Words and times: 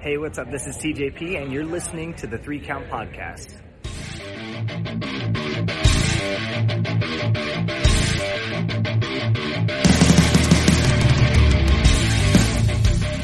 Hey, 0.00 0.18
what's 0.18 0.38
up? 0.38 0.50
This 0.50 0.66
is 0.66 0.76
TJP, 0.76 1.42
and 1.42 1.52
you're 1.52 1.64
listening 1.64 2.14
to 2.14 2.26
the 2.26 2.38
Three 2.38 2.60
Count 2.60 2.88
Podcast. 2.88 3.56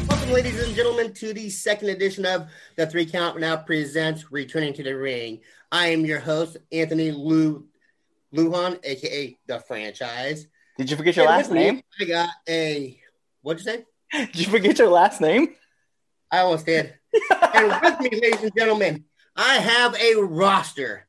Welcome, 0.09 0.31
ladies 0.33 0.61
and 0.63 0.75
gentlemen, 0.75 1.13
to 1.15 1.33
the 1.33 1.51
second 1.51 1.91
edition 1.91 2.25
of 2.25 2.49
the 2.77 2.87
Three 2.87 3.07
Count 3.07 3.39
Now 3.39 3.57
presents 3.57 4.33
Returning 4.33 4.73
to 4.75 4.83
the 4.83 4.97
Ring. 4.97 5.41
I 5.71 5.89
am 5.89 6.05
your 6.05 6.21
host, 6.21 6.57
Anthony 6.73 7.11
Lu 7.11 7.67
Lujan, 8.35 8.79
aka 8.83 9.39
the 9.47 9.61
franchise. 9.61 10.47
Did 10.79 10.91
you 10.91 10.97
forget 10.97 11.17
your 11.17 11.27
And 11.27 11.37
last 11.37 11.51
name? 11.53 11.83
I 12.01 12.05
got 12.05 12.31
a 12.49 12.99
what'd 13.43 13.65
you 13.65 13.73
say? 13.73 13.85
Did 14.33 14.47
you 14.47 14.51
forget 14.51 14.79
your 14.79 14.89
last 14.89 15.21
name? 15.21 15.55
I 16.33 16.39
almost 16.41 16.65
did. 16.65 16.95
and 17.55 17.81
with 17.83 18.01
me, 18.01 18.11
ladies 18.21 18.43
and 18.43 18.57
gentlemen, 18.57 19.05
I 19.37 19.57
have 19.57 19.95
a 19.95 20.17
roster. 20.17 21.07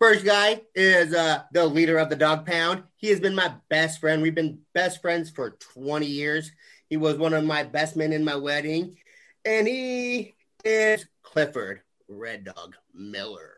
First 0.00 0.24
guy 0.24 0.62
is 0.74 1.14
uh, 1.14 1.42
the 1.52 1.66
leader 1.66 1.98
of 1.98 2.10
the 2.10 2.16
Dog 2.16 2.46
Pound. 2.46 2.82
He 2.96 3.08
has 3.08 3.20
been 3.20 3.34
my 3.34 3.54
best 3.68 4.00
friend. 4.00 4.22
We've 4.22 4.34
been 4.34 4.58
best 4.74 5.00
friends 5.00 5.30
for 5.30 5.50
20 5.50 6.06
years. 6.06 6.50
He 6.88 6.96
was 6.96 7.16
one 7.16 7.32
of 7.32 7.44
my 7.44 7.62
best 7.62 7.96
men 7.96 8.12
in 8.12 8.24
my 8.24 8.34
wedding. 8.34 8.96
And 9.44 9.68
he 9.68 10.34
is 10.64 11.06
Clifford 11.22 11.82
Red 12.08 12.44
Dog 12.44 12.74
Miller. 12.92 13.52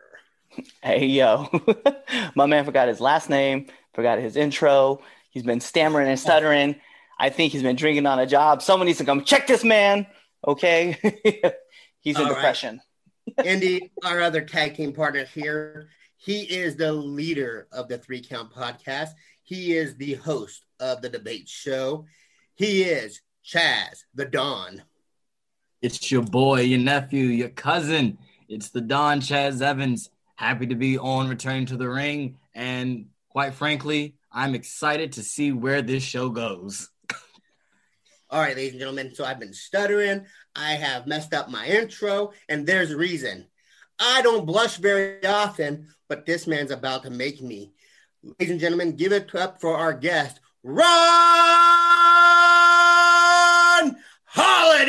Hey 0.83 1.07
yo, 1.07 1.49
my 2.35 2.45
man 2.45 2.67
forgot 2.67 2.89
his 2.89 3.01
last 3.01 3.31
name, 3.31 3.69
forgot 3.95 4.19
his 4.19 4.37
intro. 4.37 5.01
He's 5.31 5.45
been 5.45 5.61
stammering 5.61 6.09
and 6.09 6.21
stuttering. 6.21 6.77
I 7.23 7.31
think 7.31 7.53
he's 7.53 7.63
been 7.63 7.77
drinking 7.77 8.05
on 8.07 8.19
a 8.19 8.27
job. 8.27 8.63
Someone 8.63 8.89
needs 8.89 8.99
to 8.99 9.05
come 9.05 9.23
check 9.23 9.47
this 9.47 9.63
man. 9.63 10.09
Okay, 10.45 10.99
he's 12.01 12.17
in 12.17 12.23
All 12.23 12.29
right. 12.29 12.35
depression. 12.35 12.81
Andy, 13.45 13.93
our 14.05 14.21
other 14.21 14.41
tag 14.41 14.75
team 14.75 14.93
partner 14.93 15.25
here, 15.25 15.89
he 16.17 16.41
is 16.43 16.75
the 16.75 16.93
leader 16.93 17.69
of 17.71 17.87
the 17.87 17.97
Three 17.97 18.21
Count 18.21 18.53
podcast. 18.53 19.11
He 19.45 19.73
is 19.73 19.95
the 19.95 20.15
host 20.15 20.65
of 20.81 21.01
the 21.01 21.09
debate 21.09 21.49
show. 21.49 22.07
He 22.57 22.83
is 22.83 23.21
Chaz 23.47 24.03
the 24.17 24.25
Don. 24.25 24.83
It's 25.81 26.11
your 26.11 26.23
boy, 26.23 26.63
your 26.63 26.81
nephew, 26.81 27.27
your 27.27 27.51
cousin. 27.51 28.19
It's 28.49 28.71
the 28.71 28.81
Don 28.81 29.21
Chaz 29.21 29.63
Evans. 29.63 30.11
Happy 30.35 30.67
to 30.67 30.75
be 30.75 30.99
on 30.99 31.29
Return 31.29 31.67
to 31.67 31.77
the 31.77 31.89
Ring. 31.89 32.39
And 32.53 33.11
quite 33.29 33.55
frankly, 33.55 34.17
I'm 34.33 34.57
excited 34.57 35.13
to 35.13 35.23
see 35.23 35.53
where 35.53 35.83
this 35.83 36.03
show 36.03 36.29
goes. 36.29 36.89
All 38.33 38.41
right, 38.41 38.57
ladies 38.57 38.73
and 38.73 38.81
gentlemen. 38.81 39.15
So 39.15 39.27
I've 39.27 39.39
been 39.39 39.53
stuttering. 39.53 40.25
I 40.57 40.71
have 40.73 41.07
messed 41.07 41.35
up 41.35 41.51
my 41.51 41.67
intro, 41.67 42.33
and 42.49 42.67
there's 42.67 42.91
a 42.91 42.97
reason. 42.97 43.47
I 44.01 44.23
don't 44.23 44.47
blush 44.47 44.79
very 44.79 45.23
often, 45.27 45.89
but 46.09 46.25
this 46.25 46.47
man's 46.47 46.71
about 46.71 47.03
to 47.03 47.11
make 47.11 47.43
me. 47.43 47.75
Ladies 48.25 48.53
and 48.53 48.59
gentlemen, 48.59 48.97
give 48.97 49.13
it 49.13 49.35
up 49.35 49.61
for 49.61 49.77
our 49.77 49.93
guest, 49.93 50.41
Ron 50.63 50.87
Holiday. 54.25 54.89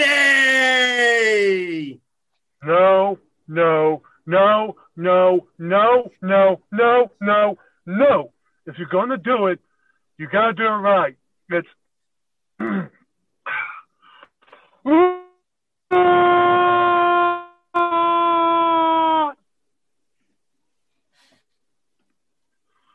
No, 2.64 3.20
no, 3.50 4.04
no, 4.26 4.78
no, 4.96 5.48
no, 5.60 6.12
no, 6.22 6.62
no, 6.72 7.12
no, 7.20 7.58
no. 7.86 8.32
If 8.66 8.78
you're 8.78 8.88
gonna 8.88 9.18
do 9.18 9.48
it, 9.48 9.60
you 10.18 10.30
gotta 10.32 10.54
do 10.54 10.64
it 10.64 10.68
right. 10.68 11.18
It's 11.50 11.68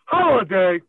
Holiday, 0.04 0.80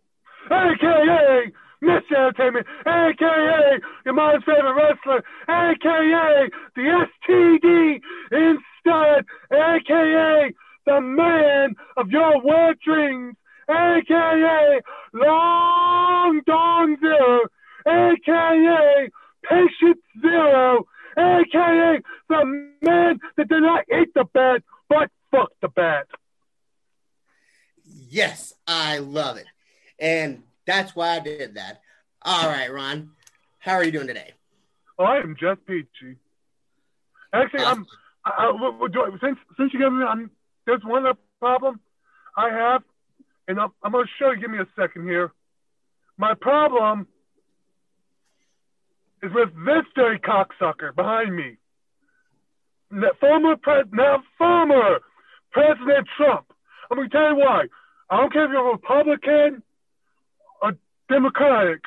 aka 0.51 1.51
Mr. 1.81 2.11
Entertainment, 2.11 2.67
aka 2.85 3.79
your 4.03 4.13
mom's 4.13 4.43
favorite 4.43 4.73
wrestler, 4.73 5.23
aka 5.47 6.49
the 6.75 7.05
STD 7.29 8.01
instead, 8.31 9.25
aka 9.53 10.53
the 10.85 10.99
man 11.01 11.75
of 11.95 12.09
your 12.09 12.41
wet 12.41 12.77
dreams, 12.85 13.37
aka 13.69 14.81
Long 15.13 16.41
Dong 16.45 16.97
Zero, 16.99 17.47
aka 17.87 19.09
Patient 19.43 19.99
Zero, 20.21 20.85
aka 21.19 22.01
the 22.29 22.45
man 22.81 23.19
that 23.37 23.47
did 23.49 23.61
not 23.61 23.83
eat 23.91 24.13
the 24.15 24.25
bat 24.33 24.63
but 24.89 25.09
fuck 25.31 25.49
the 25.61 25.67
bat. 25.69 26.07
Yes, 27.85 28.53
I 28.67 28.99
love 28.99 29.37
it. 29.37 29.45
And 29.99 30.43
that's 30.65 30.95
why 30.95 31.15
I 31.15 31.19
did 31.19 31.55
that. 31.55 31.81
All 32.23 32.47
right, 32.47 32.71
Ron. 32.71 33.11
How 33.59 33.73
are 33.73 33.83
you 33.83 33.91
doing 33.91 34.07
today? 34.07 34.33
I 34.97 35.17
am 35.17 35.35
just 35.39 35.65
peachy. 35.65 36.17
Actually, 37.33 37.63
I'm. 37.63 37.85
I, 38.25 38.29
I, 38.45 38.51
what- 38.51 38.79
what 38.79 38.91
do 38.91 39.01
I- 39.01 39.17
since 39.21 39.37
since 39.57 39.73
you 39.73 39.79
gave 39.79 39.91
me, 39.91 40.03
I'm, 40.03 40.29
there's 40.65 40.83
one 40.83 41.05
other 41.05 41.17
problem 41.39 41.79
I 42.37 42.49
have, 42.49 42.83
and 43.47 43.59
I'm, 43.59 43.69
I'm 43.83 43.91
going 43.91 44.05
to 44.05 44.11
show 44.19 44.31
you. 44.31 44.39
Give 44.39 44.51
me 44.51 44.57
a 44.59 44.67
second 44.79 45.03
here. 45.03 45.31
My 46.17 46.33
problem 46.33 47.07
is 49.21 49.31
with 49.33 49.49
this 49.65 49.85
dirty 49.95 50.19
cocksucker 50.19 50.95
behind 50.95 51.35
me. 51.35 51.57
Former 53.19 53.55
pres, 53.57 53.85
now 53.91 54.23
former 54.37 54.99
President 55.51 56.07
Trump. 56.17 56.45
I'm 56.89 56.97
going 56.97 57.09
to 57.09 57.15
tell 57.15 57.29
you 57.29 57.35
why. 57.35 57.65
I 58.09 58.17
don't 58.17 58.33
care 58.33 58.45
if 58.45 58.51
you're 58.51 58.67
a 58.67 58.71
Republican 58.71 59.61
or 60.61 60.73
Democratic 61.07 61.81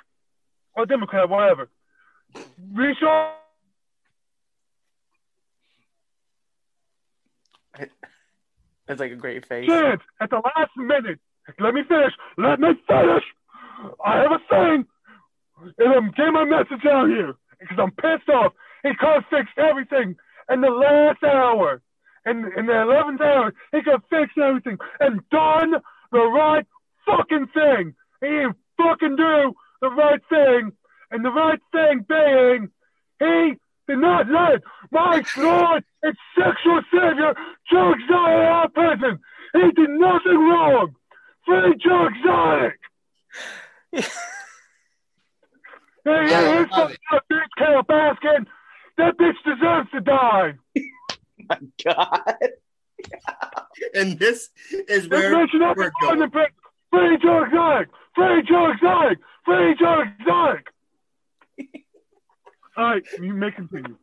or 0.76 0.86
Democrat, 0.86 1.28
whatever. 1.28 1.68
We 2.74 2.96
saw 3.00 3.32
That's 8.86 9.00
like 9.00 9.12
a 9.12 9.16
great 9.16 9.46
face. 9.46 9.66
chance 9.68 10.02
at 10.20 10.30
the 10.30 10.36
last 10.36 10.70
minute. 10.76 11.18
Let 11.58 11.74
me 11.74 11.82
finish. 11.88 12.12
Let 12.38 12.60
me 12.60 12.68
finish. 12.86 13.24
I 14.04 14.18
have 14.22 14.32
a 14.32 14.38
thing. 14.48 14.86
And 15.78 15.92
I'm 15.94 16.10
getting 16.12 16.34
my 16.34 16.44
message 16.44 16.84
out 16.90 17.08
here 17.08 17.34
because 17.58 17.78
I'm 17.80 17.92
pissed 17.92 18.28
off. 18.28 18.52
He 18.82 18.90
could 18.98 19.24
fixed 19.30 19.58
everything 19.58 20.16
in 20.50 20.60
the 20.60 20.70
last 20.70 21.22
hour. 21.22 21.80
In, 22.24 22.50
in 22.56 22.66
the 22.66 22.72
11th 22.72 23.20
hour, 23.20 23.52
he 23.72 23.82
could 23.82 24.00
fixed 24.08 24.38
everything 24.38 24.78
and 25.00 25.28
done 25.30 25.74
the 26.12 26.20
right 26.20 26.66
fucking 27.04 27.48
thing. 27.52 27.94
He 28.20 28.28
didn't 28.28 28.56
fucking 28.76 29.16
do 29.16 29.54
the 29.80 29.90
right 29.90 30.20
thing. 30.28 30.72
And 31.10 31.24
the 31.24 31.30
right 31.30 31.60
thing 31.72 32.06
being, 32.08 32.70
he 33.18 33.54
did 33.88 33.98
not 33.98 34.28
let 34.28 34.62
my 34.90 35.22
Lord 35.36 35.84
and 36.02 36.16
sexual 36.38 36.80
savior, 36.92 37.34
Joe 37.70 37.92
Exotic, 37.92 38.46
out 38.46 38.74
prison. 38.74 39.18
He 39.52 39.70
did 39.72 39.90
nothing 39.90 40.38
wrong. 40.38 40.94
Free 41.44 41.74
Joe 41.82 42.06
Exotic. 42.06 42.78
Hey, 46.04 46.26
hey, 46.28 46.64
love 46.72 46.90
bitch, 47.30 47.48
Carole 47.58 47.82
Baskin. 47.84 48.46
That 48.98 49.16
bitch 49.18 49.36
deserves 49.44 49.90
to 49.92 50.00
die. 50.00 50.54
my 51.48 51.58
God. 51.84 52.34
And 53.94 54.18
this 54.18 54.50
is 54.88 55.08
where 55.08 55.34
bitch 55.34 55.50
should 55.50 55.60
not 55.60 55.76
be 55.76 55.82
we're 55.82 55.90
going 56.02 56.18
going. 56.18 56.30
to 56.30 56.30
prison. 56.30 56.52
Free 56.90 57.18
Joe 57.20 57.44
Exotic. 57.44 57.88
Free 58.14 58.42
Joe 58.48 58.70
Exotic. 58.70 59.18
Free 59.44 59.74
Joe 59.78 60.02
Exotic. 60.20 60.66
All 62.76 62.84
right, 62.84 63.02
you 63.20 63.34
may 63.34 63.50
continue. 63.50 63.96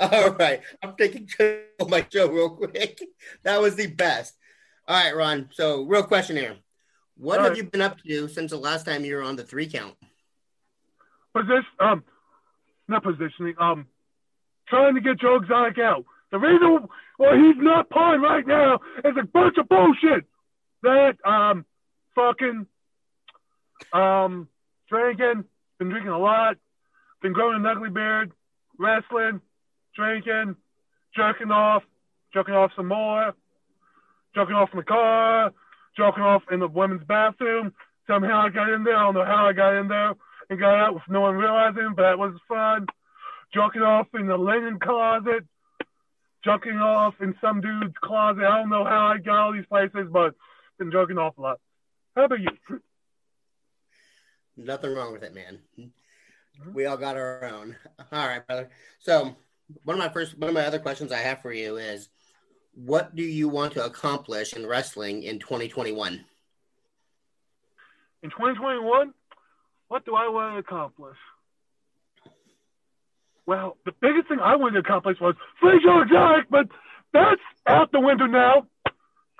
All 0.00 0.30
right. 0.32 0.60
I'm 0.82 0.94
taking 0.96 1.26
control 1.26 1.60
of 1.80 1.88
my 1.88 2.06
show 2.12 2.28
real 2.28 2.50
quick. 2.50 3.00
That 3.44 3.60
was 3.60 3.76
the 3.76 3.86
best. 3.86 4.34
All 4.86 5.02
right, 5.02 5.16
Ron. 5.16 5.48
So, 5.52 5.84
real 5.84 6.02
question 6.02 6.36
here. 6.36 6.56
What 7.16 7.38
All 7.38 7.44
have 7.44 7.52
right. 7.52 7.62
you 7.62 7.70
been 7.70 7.80
up 7.80 7.96
to 8.02 8.28
since 8.28 8.50
the 8.50 8.58
last 8.58 8.84
time 8.84 9.04
you 9.04 9.14
were 9.16 9.22
on 9.22 9.36
the 9.36 9.44
three 9.44 9.68
count? 9.68 9.94
Position, 11.38 11.64
um, 11.78 12.04
not 12.88 13.02
positioning, 13.02 13.54
um, 13.60 13.86
trying 14.68 14.94
to 14.94 15.00
get 15.00 15.20
Joe 15.20 15.36
Exotic 15.36 15.78
out. 15.78 16.04
The 16.32 16.38
reason 16.38 16.88
why 17.16 17.36
he's 17.36 17.56
not 17.62 17.90
playing 17.90 18.20
right 18.20 18.46
now 18.46 18.80
is 19.04 19.14
a 19.18 19.24
bunch 19.24 19.56
of 19.58 19.68
bullshit. 19.68 20.24
That, 20.82 21.16
um, 21.24 21.64
fucking, 22.14 22.66
um, 23.92 24.48
drinking, 24.88 25.44
been 25.78 25.88
drinking 25.90 26.10
a 26.10 26.18
lot, 26.18 26.56
been 27.22 27.32
growing 27.32 27.56
an 27.56 27.66
ugly 27.66 27.90
beard, 27.90 28.32
wrestling, 28.78 29.40
drinking, 29.94 30.56
jerking 31.14 31.50
off, 31.50 31.82
jerking 32.34 32.54
off 32.54 32.72
some 32.74 32.88
more, 32.88 33.32
jerking 34.34 34.56
off 34.56 34.70
in 34.72 34.78
the 34.78 34.84
car, 34.84 35.52
jerking 35.96 36.22
off 36.22 36.42
in 36.50 36.60
the 36.60 36.68
women's 36.68 37.04
bathroom. 37.04 37.72
Somehow 38.06 38.46
I 38.46 38.48
got 38.48 38.70
in 38.70 38.84
there. 38.84 38.96
I 38.96 39.04
don't 39.04 39.14
know 39.14 39.24
how 39.24 39.46
I 39.46 39.52
got 39.52 39.78
in 39.78 39.88
there 39.88 40.14
and 40.50 40.58
got 40.58 40.74
out 40.74 40.94
with 40.94 41.02
no 41.08 41.20
one 41.20 41.36
realizing, 41.36 41.92
but 41.94 42.02
that 42.02 42.18
was 42.18 42.34
fun. 42.48 42.86
jerking 43.52 43.82
off 43.82 44.06
in 44.14 44.26
the 44.26 44.36
linen 44.36 44.78
closet, 44.78 45.44
jerking 46.44 46.78
off 46.78 47.14
in 47.20 47.34
some 47.40 47.60
dude's 47.60 47.94
closet. 48.02 48.44
I 48.44 48.58
don't 48.58 48.70
know 48.70 48.84
how 48.84 49.06
I 49.06 49.18
got 49.18 49.38
all 49.38 49.52
these 49.52 49.66
places, 49.66 50.08
but 50.10 50.34
been 50.78 50.90
jerking 50.90 51.18
off 51.18 51.38
a 51.38 51.40
lot. 51.40 51.60
How 52.14 52.24
about 52.24 52.40
you? 52.40 52.80
Nothing 54.56 54.94
wrong 54.94 55.12
with 55.12 55.22
it, 55.22 55.34
man. 55.34 55.60
Mm-hmm. 55.78 56.72
We 56.74 56.86
all 56.86 56.96
got 56.96 57.16
our 57.16 57.44
own. 57.44 57.76
All 58.12 58.26
right, 58.26 58.44
brother. 58.46 58.68
So 58.98 59.36
one 59.84 59.94
of 59.94 59.98
my 59.98 60.08
first, 60.08 60.36
one 60.38 60.48
of 60.48 60.54
my 60.54 60.64
other 60.64 60.80
questions 60.80 61.12
I 61.12 61.18
have 61.18 61.42
for 61.42 61.52
you 61.52 61.76
is, 61.76 62.08
what 62.74 63.14
do 63.14 63.22
you 63.22 63.48
want 63.48 63.72
to 63.74 63.84
accomplish 63.84 64.52
in 64.52 64.66
wrestling 64.66 65.22
in 65.22 65.38
2021? 65.38 66.24
In 68.22 68.30
2021, 68.30 69.14
what 69.88 70.04
do 70.04 70.14
I 70.14 70.28
want 70.28 70.54
to 70.54 70.58
accomplish? 70.58 71.16
Well, 73.46 73.76
the 73.86 73.92
biggest 74.00 74.28
thing 74.28 74.40
I 74.40 74.56
wanted 74.56 74.74
to 74.74 74.80
accomplish 74.80 75.18
was 75.20 75.34
free 75.60 75.80
Joe 75.82 76.02
Exotic, 76.02 76.50
but 76.50 76.68
that's 77.12 77.40
out 77.66 77.90
the 77.92 78.00
window 78.00 78.26
now. 78.26 78.66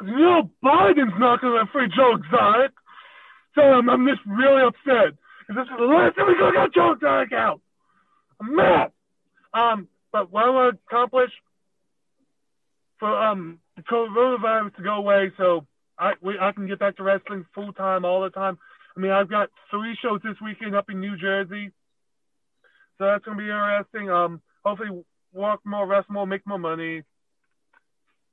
you 0.02 0.18
know 0.18 0.50
Biden's 0.64 1.18
not 1.18 1.42
going 1.42 1.64
to 1.64 1.70
free 1.70 1.88
Joe 1.94 2.14
Exotic. 2.16 2.72
So 3.54 3.62
I'm, 3.62 3.90
I'm 3.90 4.06
just 4.06 4.22
really 4.26 4.62
upset. 4.62 5.18
Because 5.46 5.64
this 5.64 5.72
is 5.72 5.78
the 5.78 5.84
last 5.84 6.16
time 6.16 6.26
we're 6.26 6.38
going 6.38 6.54
to 6.54 6.60
get 6.60 6.74
Joe 6.74 6.92
Exotic 6.92 7.32
out. 7.32 7.60
I'm 8.40 8.56
mad. 8.56 8.92
Um, 9.52 9.88
but 10.12 10.30
what 10.32 10.44
I 10.44 10.50
want 10.50 10.74
to 10.74 10.80
accomplish 10.86 11.30
for 12.98 13.14
um 13.16 13.58
the 13.76 13.82
coronavirus 13.82 14.74
to 14.76 14.82
go 14.82 14.94
away 14.94 15.30
so 15.36 15.66
I 15.98 16.14
we, 16.20 16.38
I 16.38 16.52
can 16.52 16.66
get 16.66 16.78
back 16.78 16.96
to 16.96 17.02
wrestling 17.02 17.46
full 17.54 17.72
time 17.72 18.04
all 18.04 18.22
the 18.22 18.30
time. 18.30 18.58
I 18.98 19.00
mean, 19.00 19.12
I've 19.12 19.30
got 19.30 19.48
three 19.70 19.96
shows 20.02 20.20
this 20.24 20.34
weekend 20.44 20.74
up 20.74 20.90
in 20.90 20.98
New 20.98 21.16
Jersey, 21.16 21.70
so 22.98 23.04
that's 23.04 23.24
gonna 23.24 23.36
be 23.36 23.44
interesting. 23.44 24.10
Um, 24.10 24.42
hopefully, 24.64 25.04
walk 25.32 25.60
more, 25.64 25.86
wrestle 25.86 26.14
more, 26.14 26.26
make 26.26 26.44
more 26.48 26.58
money, 26.58 27.04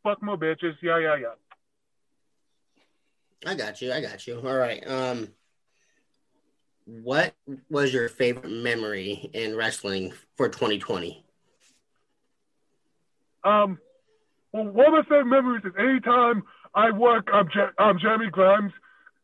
fuck 0.01 0.23
more 0.23 0.37
bitches. 0.37 0.73
Yeah, 0.81 0.97
yeah, 0.97 1.17
yeah. 1.17 1.35
I 3.45 3.53
got 3.53 3.79
you. 3.79 3.93
I 3.93 4.01
got 4.01 4.25
you. 4.25 4.41
All 4.43 4.55
right. 4.55 4.83
Um, 4.87 5.27
what 6.85 7.35
was 7.69 7.93
your 7.93 8.09
favorite 8.09 8.49
memory 8.51 9.29
in 9.33 9.55
wrestling 9.55 10.13
for 10.35 10.49
2020? 10.49 11.23
Um, 13.43 13.77
well, 14.51 14.63
one 14.63 14.87
of 14.87 14.93
my 14.93 15.03
favorite 15.03 15.25
memories 15.25 15.63
is 15.63 15.73
anytime 15.77 16.41
I 16.73 16.89
work 16.89 17.29
um, 17.31 17.47
Je- 17.53 17.83
um 17.83 17.99
Jeremy 18.01 18.31
Grimes 18.31 18.73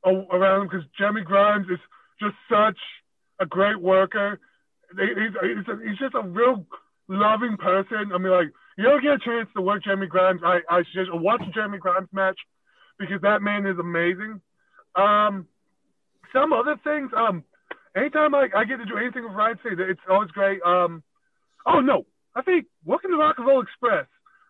around 0.05 0.69
because 0.69 0.85
Jeremy 0.97 1.21
Grimes 1.21 1.67
is 1.69 1.79
just 2.19 2.35
such 2.49 2.77
a 3.39 3.45
great 3.45 3.79
worker. 3.79 4.39
He's, 4.97 5.33
he's, 5.41 5.97
just 5.97 6.15
a 6.15 6.21
real 6.21 6.65
loving 7.07 7.57
person. 7.57 8.11
I 8.13 8.17
mean, 8.17 8.31
like, 8.31 8.51
you 8.77 8.83
don't 8.83 9.01
get 9.01 9.13
a 9.13 9.19
chance 9.19 9.49
to 9.55 9.61
work 9.61 9.83
Jeremy 9.83 10.07
Grimes. 10.07 10.41
I, 10.43 10.59
I 10.69 10.83
suggest 10.83 11.09
watch 11.13 11.41
Jeremy 11.53 11.77
Grimes 11.77 12.09
match 12.11 12.37
because 12.99 13.21
that 13.21 13.41
man 13.41 13.65
is 13.65 13.77
amazing. 13.79 14.41
Um, 14.95 15.47
some 16.33 16.53
other 16.53 16.79
things, 16.83 17.11
um, 17.15 17.43
anytime 17.95 18.35
I, 18.35 18.47
I 18.55 18.65
get 18.65 18.77
to 18.77 18.85
do 18.85 18.97
anything 18.97 19.23
with 19.23 19.33
Ryan 19.33 19.59
City, 19.63 19.75
it's 19.79 19.99
always 20.09 20.31
great. 20.31 20.61
Um, 20.63 21.03
oh, 21.65 21.79
no, 21.79 22.05
I 22.35 22.41
think 22.41 22.65
working 22.85 23.11
the 23.11 23.17
Rock 23.17 23.35
and 23.37 23.47
Roll 23.47 23.61
Express, 23.61 24.07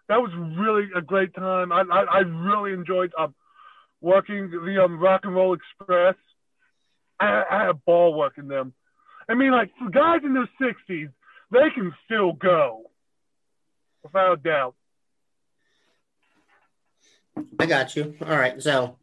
that 0.09 0.21
was 0.21 0.31
really 0.57 0.89
a 0.95 1.01
great 1.01 1.33
time. 1.33 1.71
I, 1.71 1.81
I, 1.81 2.03
I 2.03 2.19
really 2.19 2.74
enjoyed 2.74 3.12
um, 3.18 3.33
working 4.01 4.50
the 4.50 4.83
um, 4.83 5.00
Rock 5.00 5.21
and 5.24 5.36
Roll 5.36 5.53
Express. 5.53 6.15
I, 7.19 7.44
I 7.50 7.59
had 7.59 7.69
a 7.69 7.74
ball 7.74 8.13
working 8.13 8.48
them. 8.48 8.74
I 9.30 9.36
mean, 9.36 9.51
like, 9.51 9.71
for 9.77 9.89
guys 9.89 10.21
in 10.24 10.33
their 10.33 10.50
60s, 10.62 11.12
they 11.51 11.69
can 11.74 11.94
still 12.06 12.33
go, 12.33 12.89
without 14.03 14.33
a 14.33 14.38
doubt. 14.38 14.75
I 17.59 17.65
got 17.65 17.95
you. 17.95 18.15
All 18.21 18.38
right. 18.38 18.62
So 18.62 18.98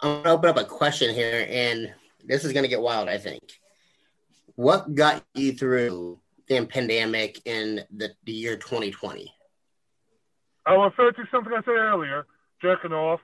I'm 0.00 0.10
going 0.10 0.24
to 0.24 0.30
open 0.30 0.50
up 0.50 0.58
a 0.58 0.64
question 0.64 1.14
here, 1.14 1.46
and 1.48 1.92
this 2.24 2.44
is 2.44 2.52
going 2.52 2.64
to 2.64 2.68
get 2.68 2.80
wild, 2.80 3.08
I 3.08 3.18
think. 3.18 3.42
What 4.54 4.94
got 4.94 5.24
you 5.34 5.52
through 5.52 6.20
the 6.48 6.64
pandemic 6.66 7.40
in 7.46 7.80
the, 7.90 8.10
the 8.24 8.32
year 8.32 8.56
2020? 8.56 9.32
I'll 10.66 10.82
refer 10.82 11.10
to 11.12 11.24
something 11.30 11.52
I 11.52 11.62
said 11.62 11.70
earlier, 11.70 12.26
jerking 12.62 12.92
off. 12.92 13.20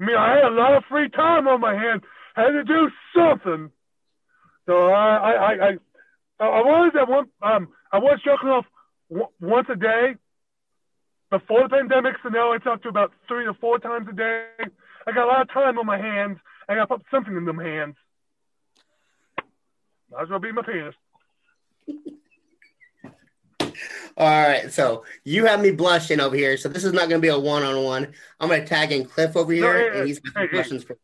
I 0.00 0.04
mean, 0.04 0.16
I 0.16 0.34
had 0.36 0.44
a 0.44 0.54
lot 0.54 0.76
of 0.76 0.84
free 0.90 1.08
time 1.08 1.48
on 1.48 1.60
my 1.60 1.74
hands. 1.74 2.02
I 2.36 2.42
had 2.42 2.50
to 2.50 2.64
do 2.64 2.90
something. 3.14 3.70
So 4.66 4.88
I, 4.88 5.16
I, 5.16 5.32
I, 5.32 5.52
I, 6.38 6.44
I 6.44 6.60
was 6.60 6.92
at 7.00 7.08
one, 7.08 7.26
um, 7.42 7.68
I 7.92 7.98
was 7.98 8.20
jerking 8.24 8.50
off 8.50 8.66
w- 9.08 9.28
once 9.40 9.68
a 9.72 9.76
day 9.76 10.16
before 11.30 11.62
the 11.62 11.68
pandemic. 11.70 12.16
So 12.22 12.28
now 12.28 12.52
it's 12.52 12.66
up 12.66 12.82
to 12.82 12.88
about 12.88 13.12
three 13.26 13.46
to 13.46 13.54
four 13.54 13.78
times 13.78 14.06
a 14.10 14.12
day. 14.12 14.48
I 15.06 15.12
got 15.12 15.24
a 15.24 15.28
lot 15.28 15.42
of 15.42 15.50
time 15.52 15.78
on 15.78 15.86
my 15.86 15.98
hands. 15.98 16.38
I 16.68 16.74
got 16.74 16.88
to 16.88 16.98
put 16.98 17.06
something 17.10 17.36
in 17.36 17.44
them 17.44 17.58
hands. 17.58 17.94
Might 20.10 20.22
as 20.24 20.28
well 20.28 20.40
be 20.40 20.52
my 20.52 20.62
penis. 20.62 20.94
All 24.16 24.48
right. 24.48 24.72
So 24.72 25.04
you 25.24 25.44
have 25.46 25.60
me 25.60 25.70
blushing 25.70 26.20
over 26.20 26.36
here. 26.36 26.56
So 26.56 26.68
this 26.68 26.84
is 26.84 26.92
not 26.92 27.08
going 27.08 27.20
to 27.20 27.24
be 27.24 27.28
a 27.28 27.38
one 27.38 27.62
on 27.62 27.82
one. 27.84 28.14
I'm 28.40 28.48
going 28.48 28.62
to 28.62 28.66
tag 28.66 28.92
in 28.92 29.04
Cliff 29.04 29.36
over 29.36 29.52
here, 29.52 29.90
hey, 29.90 29.98
and 29.98 30.08
he's 30.08 30.18
got 30.18 30.32
some 30.32 30.42
hey, 30.42 30.48
hey. 30.48 30.56
questions 30.56 30.84
for 30.84 30.98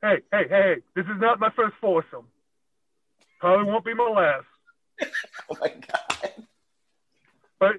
Hey, 0.00 0.18
hey, 0.32 0.44
hey, 0.48 0.48
hey, 0.48 0.74
this 0.94 1.06
is 1.06 1.20
not 1.20 1.40
my 1.40 1.50
first 1.56 1.74
foursome. 1.80 2.26
Probably 3.40 3.64
won't 3.66 3.84
be 3.84 3.94
my 3.94 4.08
last. 4.08 4.46
Oh 5.50 5.56
my 5.60 5.68
god. 5.68 6.44
But 7.58 7.76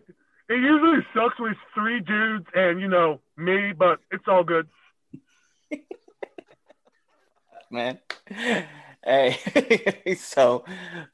it 0.49 0.59
usually 0.59 1.05
sucks 1.13 1.39
with 1.39 1.55
three 1.75 1.99
dudes 1.99 2.47
and, 2.55 2.81
you 2.81 2.87
know, 2.87 3.21
me, 3.37 3.73
but 3.73 3.99
it's 4.11 4.23
all 4.27 4.43
good. 4.43 4.67
man. 7.71 7.99
Hey, 9.03 10.15
so 10.17 10.65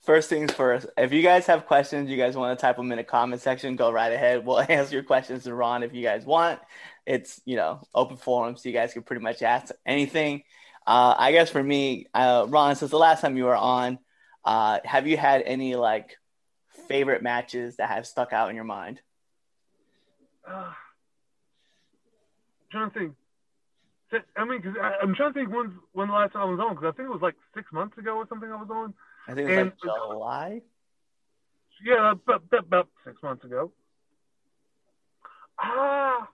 first 0.01 0.27
things 0.27 0.51
first, 0.51 0.87
if 0.97 1.13
you 1.13 1.21
guys 1.21 1.45
have 1.45 1.67
questions, 1.67 2.09
you 2.09 2.17
guys 2.17 2.35
want 2.35 2.57
to 2.57 2.61
type 2.61 2.77
them 2.77 2.91
in 2.91 2.97
the 2.97 3.03
comment 3.03 3.41
section, 3.41 3.75
go 3.75 3.91
right 3.91 4.11
ahead. 4.11 4.45
We'll 4.45 4.59
answer 4.69 4.95
your 4.95 5.03
questions 5.03 5.43
to 5.43 5.53
Ron 5.53 5.83
if 5.83 5.93
you 5.93 6.01
guys 6.01 6.25
want. 6.25 6.59
It's, 7.05 7.39
you 7.45 7.55
know, 7.55 7.81
open 7.93 8.17
forum, 8.17 8.57
so 8.57 8.69
you 8.69 8.73
guys 8.73 8.93
can 8.93 9.03
pretty 9.03 9.21
much 9.21 9.43
ask 9.43 9.73
anything. 9.85 10.43
Uh, 10.87 11.15
I 11.17 11.31
guess 11.31 11.49
for 11.51 11.61
me, 11.61 12.07
uh, 12.13 12.47
Ron, 12.49 12.75
since 12.75 12.91
the 12.91 12.97
last 12.97 13.21
time 13.21 13.37
you 13.37 13.45
were 13.45 13.55
on, 13.55 13.99
uh, 14.43 14.79
have 14.83 15.07
you 15.07 15.17
had 15.17 15.43
any 15.43 15.75
like 15.75 16.17
favorite 16.87 17.21
matches 17.21 17.77
that 17.77 17.89
have 17.89 18.07
stuck 18.07 18.33
out 18.33 18.49
in 18.49 18.55
your 18.55 18.65
mind? 18.65 19.01
Uh, 20.47 20.71
trying 22.71 22.91
to 22.91 22.99
think. 22.99 23.13
I 24.37 24.45
mean, 24.45 24.61
cause 24.61 24.73
I, 24.81 24.93
I'm 25.01 25.15
trying 25.15 25.33
to 25.33 25.39
think 25.39 25.53
when 25.53 25.77
when 25.93 26.07
the 26.07 26.13
last 26.13 26.33
time 26.33 26.43
I 26.43 26.45
was 26.51 26.59
on, 26.59 26.75
because 26.75 26.93
I 26.93 26.95
think 26.95 27.07
it 27.07 27.11
was 27.11 27.21
like 27.21 27.35
six 27.53 27.71
months 27.73 27.97
ago 27.97 28.17
or 28.17 28.27
something 28.29 28.49
I 28.51 28.55
was 28.55 28.69
on. 28.69 28.93
I 29.27 29.33
think 29.33 29.49
it's 29.49 29.57
And- 29.59 29.71
like 29.71 29.79
July. 30.11 30.61
Yeah, 31.83 32.11
about, 32.11 32.43
about, 32.47 32.59
about 32.65 32.87
six 33.05 33.21
months 33.21 33.43
ago. 33.43 33.71
Ah, 35.59 36.27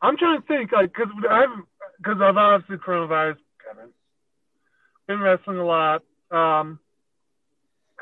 I'm 0.00 0.16
trying 0.16 0.40
to 0.40 0.46
think, 0.46 0.72
like, 0.72 0.92
because 0.94 1.08
I 1.28 1.40
haven't, 1.42 1.66
because 1.98 2.16
I've 2.22 2.36
obviously 2.36 2.76
coronavirus, 2.78 3.36
haven't 3.68 3.92
been 5.06 5.20
wrestling 5.20 5.58
a 5.58 5.64
lot. 5.66 6.02
Um, 6.30 6.78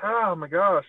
oh 0.03 0.35
my 0.37 0.47
gosh. 0.47 0.85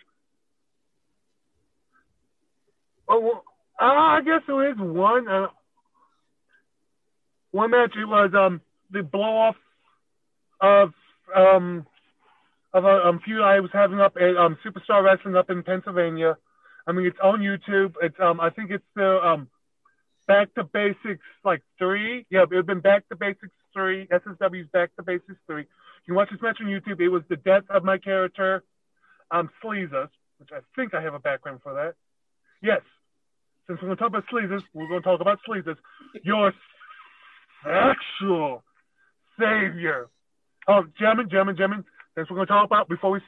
Oh, 3.08 3.20
well, 3.20 3.44
ah, 3.80 4.18
I 4.18 4.22
guess 4.22 4.42
there 4.48 4.70
is 4.72 4.78
one. 4.78 5.28
Uh, 5.28 5.48
one 7.52 7.72
match. 7.72 7.94
It 7.96 8.06
was 8.06 8.32
um 8.34 8.62
the 8.92 9.04
blow 9.04 9.38
off 9.38 9.56
of 10.62 10.94
um 11.36 11.86
of 12.74 12.86
a 12.86 13.08
um, 13.08 13.20
feud 13.24 13.42
I 13.42 13.60
was 13.60 13.72
having 13.74 14.00
up 14.00 14.18
at 14.18 14.38
um, 14.38 14.58
Superstar 14.66 15.04
Wrestling 15.04 15.36
up 15.36 15.50
in 15.50 15.64
Pennsylvania. 15.64 16.38
I 16.86 16.92
mean, 16.92 17.06
it's 17.06 17.18
on 17.24 17.40
YouTube. 17.40 17.96
It's 18.02 18.16
um, 18.20 18.40
I 18.40 18.50
think 18.50 18.72
it's 18.72 18.86
the 18.96 19.20
um, 19.26 19.50
Back 20.28 20.54
to 20.56 20.64
Basics 20.64 21.26
like 21.44 21.64
three. 21.78 22.26
Yeah, 22.30 22.44
it 22.44 22.56
had 22.56 22.66
been 22.66 22.82
Back 22.82 23.08
to 23.10 23.16
Basics 23.16 23.54
three. 23.74 24.08
SSW's 24.08 24.70
Back 24.72 24.96
to 24.98 25.04
Basics 25.04 25.40
three. 25.48 25.66
You 26.08 26.14
watch 26.14 26.30
this 26.30 26.42
match 26.42 26.58
on 26.62 26.68
YouTube. 26.68 27.02
It 27.02 27.10
was 27.10 27.24
the 27.30 27.36
death 27.36 27.64
of 27.70 27.84
my 27.84 27.98
character, 27.98 28.64
um, 29.32 29.50
Sleazus, 29.64 30.10
which 30.40 30.50
I 30.54 30.60
think 30.76 30.94
I 30.94 31.02
have 31.02 31.14
a 31.14 31.20
background 31.20 31.60
for 31.64 31.74
that. 31.74 31.96
Yes. 32.62 32.82
Since 33.68 33.82
we're 33.82 33.88
going 33.88 33.98
to 33.98 34.02
talk 34.02 34.10
about 34.10 34.24
Sleazus, 34.32 34.62
we're 34.74 34.88
going 34.88 35.02
to 35.02 35.08
talk 35.08 35.20
about 35.20 35.40
Sleazus. 35.48 35.76
Your 36.24 36.54
sexual 37.68 38.64
savior. 39.40 40.08
Oh, 40.68 40.84
gentlemen, 41.00 41.30
gentlemen, 41.30 41.56
gentlemen. 41.58 41.86
That's 42.16 42.30
what 42.30 42.38
we're 42.38 42.46
going 42.46 42.48
to 42.48 42.54
talk 42.54 42.66
about 42.66 42.90
before 42.90 43.12
we 43.12 43.20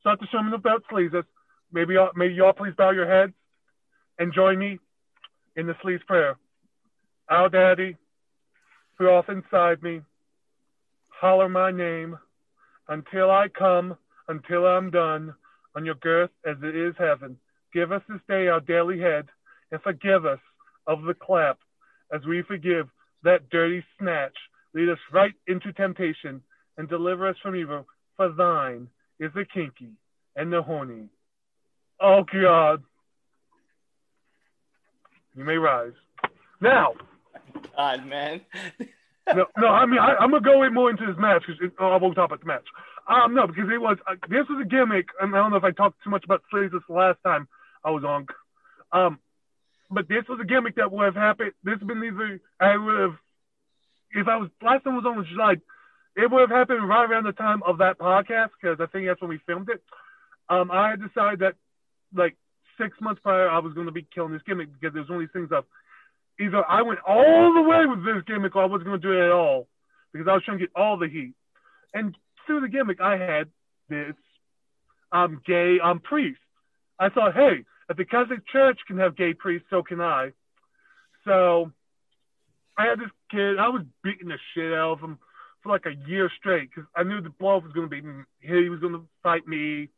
start 0.00 0.20
the 0.20 0.26
sermon 0.32 0.52
about 0.54 0.84
sleezes. 0.90 1.24
Maybe 1.72 1.94
y'all, 1.94 2.10
maybe 2.14 2.34
y'all 2.34 2.52
please 2.52 2.74
bow 2.76 2.90
your 2.90 3.08
heads 3.08 3.32
and 4.18 4.32
join 4.32 4.58
me 4.58 4.78
in 5.56 5.66
the 5.66 5.74
sleaze 5.84 6.04
prayer. 6.06 6.36
Our 7.28 7.48
Daddy, 7.48 7.96
who 8.98 9.06
off 9.06 9.28
inside 9.28 9.82
me, 9.82 10.02
holler 11.08 11.48
my 11.48 11.70
name 11.70 12.18
until 12.88 13.30
I 13.30 13.48
come, 13.48 13.96
until 14.28 14.66
I'm 14.66 14.90
done. 14.90 15.34
on 15.74 15.84
your 15.84 15.94
girth 15.96 16.30
as 16.46 16.56
it 16.62 16.76
is 16.76 16.94
heaven. 16.98 17.36
Give 17.72 17.92
us 17.92 18.02
this 18.08 18.20
day 18.28 18.48
our 18.48 18.60
daily 18.60 19.00
head, 19.00 19.26
and 19.70 19.80
forgive 19.80 20.26
us 20.26 20.40
of 20.86 21.02
the 21.02 21.14
clap, 21.14 21.58
as 22.12 22.20
we 22.26 22.42
forgive 22.42 22.88
that 23.24 23.50
dirty 23.50 23.84
snatch. 23.98 24.36
Lead 24.74 24.88
us 24.88 24.98
right 25.12 25.34
into 25.46 25.72
temptation, 25.72 26.42
and 26.78 26.88
deliver 26.88 27.28
us 27.28 27.36
from 27.42 27.56
evil. 27.56 27.86
For 28.16 28.30
thine 28.30 28.88
is 29.18 29.30
the 29.34 29.44
kinky 29.44 29.92
and 30.36 30.52
the 30.52 30.62
horny. 30.62 31.08
Oh 32.00 32.24
God. 32.24 32.82
You 35.34 35.44
may 35.44 35.56
rise. 35.56 35.92
Now, 36.60 36.92
God, 37.76 38.06
man. 38.06 38.40
no, 39.34 39.46
no. 39.56 39.68
I 39.68 39.86
mean, 39.86 39.98
I, 39.98 40.22
am 40.22 40.30
gonna 40.30 40.40
go 40.40 40.62
in 40.62 40.74
more 40.74 40.90
into 40.90 41.06
this 41.06 41.16
match 41.18 41.44
because 41.46 41.72
I 41.78 41.96
won't 41.96 42.14
talk 42.14 42.26
about 42.26 42.40
the 42.40 42.46
match. 42.46 42.66
Um, 43.08 43.34
no, 43.34 43.46
because 43.46 43.68
it 43.72 43.80
was 43.80 43.96
uh, 44.06 44.14
this 44.28 44.46
was 44.48 44.62
a 44.62 44.68
gimmick, 44.68 45.08
and 45.20 45.34
I 45.34 45.38
don't 45.38 45.50
know 45.50 45.56
if 45.56 45.64
I 45.64 45.70
talked 45.70 46.02
too 46.04 46.10
much 46.10 46.24
about 46.24 46.42
slaves 46.50 46.72
this 46.72 46.82
last 46.88 47.18
time 47.24 47.48
I 47.84 47.90
was 47.90 48.04
on. 48.04 48.26
Um, 48.92 49.18
but 49.92 50.08
this 50.08 50.24
was 50.28 50.40
a 50.40 50.46
gimmick 50.46 50.76
that 50.76 50.90
would 50.90 51.04
have 51.04 51.14
happened. 51.14 51.52
This 51.62 51.78
would 51.78 51.88
been 51.88 52.02
either 52.02 52.40
I 52.60 52.76
would 52.76 53.00
have, 53.00 53.16
if 54.12 54.28
I 54.28 54.36
was 54.36 54.50
last 54.62 54.84
time 54.84 54.96
was 54.96 55.04
on 55.06 55.26
July, 55.30 55.56
it 56.16 56.30
would 56.30 56.40
have 56.40 56.50
happened 56.50 56.88
right 56.88 57.08
around 57.08 57.24
the 57.24 57.32
time 57.32 57.62
of 57.64 57.78
that 57.78 57.98
podcast 57.98 58.50
because 58.60 58.78
I 58.80 58.86
think 58.86 59.06
that's 59.06 59.20
when 59.20 59.30
we 59.30 59.40
filmed 59.46 59.68
it. 59.70 59.82
Um, 60.48 60.70
I 60.70 60.90
had 60.90 61.00
decided 61.00 61.40
that 61.40 61.54
like 62.14 62.36
six 62.80 62.96
months 63.00 63.20
prior 63.22 63.48
I 63.48 63.58
was 63.58 63.74
going 63.74 63.86
to 63.86 63.92
be 63.92 64.06
killing 64.14 64.32
this 64.32 64.42
gimmick 64.46 64.68
because 64.72 64.94
there's 64.94 65.08
one 65.08 65.22
of 65.22 65.22
these 65.22 65.32
things 65.32 65.50
of 65.52 65.64
either 66.40 66.64
I 66.68 66.82
went 66.82 67.00
all 67.06 67.54
the 67.54 67.62
way 67.62 67.86
with 67.86 68.04
this 68.04 68.24
gimmick 68.26 68.56
or 68.56 68.62
I 68.62 68.66
wasn't 68.66 68.88
going 68.88 69.00
to 69.00 69.06
do 69.06 69.12
it 69.12 69.26
at 69.26 69.32
all 69.32 69.68
because 70.12 70.28
I 70.28 70.34
was 70.34 70.42
trying 70.44 70.58
to 70.58 70.66
get 70.66 70.76
all 70.76 70.98
the 70.98 71.08
heat. 71.08 71.34
And 71.94 72.16
through 72.46 72.60
the 72.60 72.68
gimmick, 72.68 73.00
I 73.00 73.16
had 73.16 73.48
this 73.88 74.14
um, 75.10 75.40
gay 75.46 75.78
um, 75.82 76.00
priest. 76.00 76.40
I 76.98 77.08
thought, 77.08 77.34
hey, 77.34 77.64
if 77.92 77.98
the 77.98 78.04
Catholic 78.06 78.46
Church 78.50 78.78
can 78.86 78.98
have 78.98 79.16
gay 79.16 79.34
priests, 79.34 79.66
so 79.68 79.82
can 79.82 80.00
I. 80.00 80.32
So 81.26 81.70
I 82.76 82.86
had 82.86 82.98
this 82.98 83.10
kid. 83.30 83.58
I 83.58 83.68
was 83.68 83.82
beating 84.02 84.28
the 84.28 84.38
shit 84.54 84.72
out 84.72 84.92
of 84.92 85.00
him 85.00 85.18
for 85.62 85.70
like 85.70 85.84
a 85.84 86.08
year 86.08 86.30
straight 86.38 86.70
because 86.70 86.88
I 86.96 87.02
knew 87.02 87.20
the 87.20 87.28
blow 87.28 87.58
was 87.58 87.72
going 87.72 87.88
to 87.88 87.90
be 87.90 88.02
he 88.40 88.68
was 88.70 88.80
going 88.80 88.94
to 88.94 89.04
fight 89.22 89.46
me, 89.46 89.90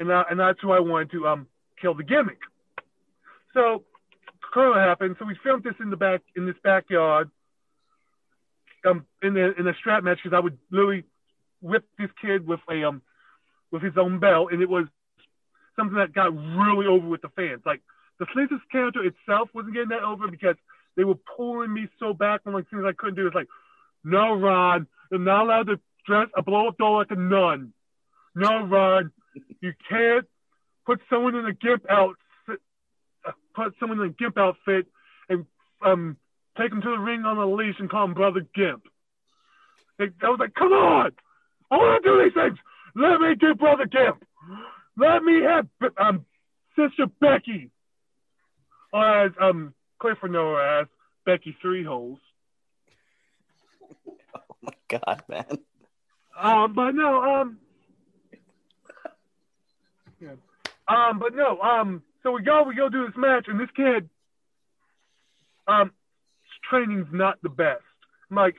and 0.00 0.12
I, 0.12 0.24
and 0.30 0.40
that's 0.40 0.58
who 0.60 0.72
I 0.72 0.80
wanted 0.80 1.12
to 1.12 1.28
um 1.28 1.46
kill 1.80 1.94
the 1.94 2.02
gimmick. 2.02 2.40
So 3.54 3.84
Corona 4.52 4.80
happened. 4.80 5.14
So 5.20 5.24
we 5.24 5.36
filmed 5.44 5.62
this 5.62 5.74
in 5.80 5.90
the 5.90 5.96
back 5.96 6.22
in 6.34 6.44
this 6.44 6.56
backyard. 6.64 7.30
Um, 8.84 9.06
in 9.22 9.34
the 9.34 9.54
in 9.56 9.68
a 9.68 9.74
strap 9.78 10.02
match 10.02 10.18
because 10.24 10.36
I 10.36 10.40
would 10.40 10.58
literally 10.72 11.04
whip 11.60 11.84
this 12.00 12.10
kid 12.20 12.44
with 12.44 12.58
a 12.68 12.82
um 12.82 13.00
with 13.70 13.82
his 13.82 13.96
own 13.96 14.18
belt, 14.18 14.50
and 14.50 14.60
it 14.60 14.68
was 14.68 14.86
something 15.76 15.96
that 15.96 16.12
got 16.12 16.34
really 16.34 16.86
over 16.86 17.08
with 17.08 17.22
the 17.22 17.30
fans. 17.30 17.62
Like 17.64 17.80
the 18.18 18.26
Sleazus 18.26 18.60
character 18.70 19.02
itself 19.04 19.48
wasn't 19.54 19.74
getting 19.74 19.90
that 19.90 20.02
over 20.02 20.28
because 20.28 20.56
they 20.96 21.04
were 21.04 21.18
pulling 21.36 21.72
me 21.72 21.88
so 21.98 22.12
back 22.12 22.42
on 22.46 22.52
like 22.52 22.68
things 22.70 22.84
I 22.86 22.92
couldn't 22.92 23.16
do. 23.16 23.26
It's 23.26 23.34
like, 23.34 23.48
no, 24.04 24.34
Ron, 24.34 24.86
you're 25.10 25.20
not 25.20 25.44
allowed 25.44 25.66
to 25.68 25.80
dress 26.06 26.28
a 26.36 26.42
blow 26.42 26.68
up 26.68 26.78
doll 26.78 26.98
like 26.98 27.10
a 27.10 27.16
nun. 27.16 27.72
No, 28.34 28.64
Ron, 28.64 29.12
you 29.60 29.72
can't 29.88 30.26
put 30.84 31.00
someone 31.08 31.34
in 31.36 31.46
a 31.46 31.52
gimp 31.52 31.84
outfit, 31.88 32.60
put 33.54 33.74
someone 33.78 34.00
in 34.00 34.06
a 34.06 34.10
gimp 34.10 34.36
outfit, 34.38 34.86
and 35.28 35.46
um 35.84 36.16
take 36.58 36.70
them 36.70 36.82
to 36.82 36.90
the 36.90 36.98
ring 36.98 37.24
on 37.24 37.38
a 37.38 37.46
leash 37.46 37.76
and 37.78 37.90
call 37.90 38.04
him 38.04 38.14
Brother 38.14 38.46
Gimp. 38.54 38.82
I 39.98 40.28
was 40.28 40.38
like, 40.40 40.54
come 40.54 40.72
on, 40.72 41.12
I 41.70 41.76
want 41.76 42.02
to 42.02 42.08
do 42.08 42.24
these 42.24 42.34
things. 42.34 42.58
Let 42.94 43.20
me 43.20 43.34
do 43.38 43.54
Brother 43.54 43.86
Gimp. 43.86 44.24
Let 44.96 45.22
me 45.22 45.42
have 45.42 45.66
um, 45.98 46.24
Sister 46.76 47.06
Becky, 47.20 47.70
or 48.92 49.26
as 49.26 49.32
um, 49.40 49.74
Clifford 49.98 50.32
Noah 50.32 50.82
as 50.82 50.86
Becky 51.24 51.56
Three 51.60 51.84
Holes. 51.84 52.18
Oh 54.34 54.56
my 54.62 54.72
god, 54.88 55.22
man. 55.28 55.58
Um, 56.40 56.72
but 56.72 56.92
no, 56.92 57.20
um, 57.20 57.58
yeah. 60.20 60.30
um, 60.86 61.18
but 61.18 61.34
no, 61.34 61.60
um, 61.60 62.02
so 62.22 62.30
we 62.30 62.42
go, 62.42 62.62
we 62.62 62.76
go 62.76 62.88
do 62.88 63.06
this 63.06 63.16
match, 63.16 63.46
and 63.48 63.58
this 63.58 63.68
kid, 63.74 64.08
um, 65.66 65.90
training's 66.70 67.08
not 67.12 67.38
the 67.42 67.48
best. 67.48 67.82
Like, 68.30 68.54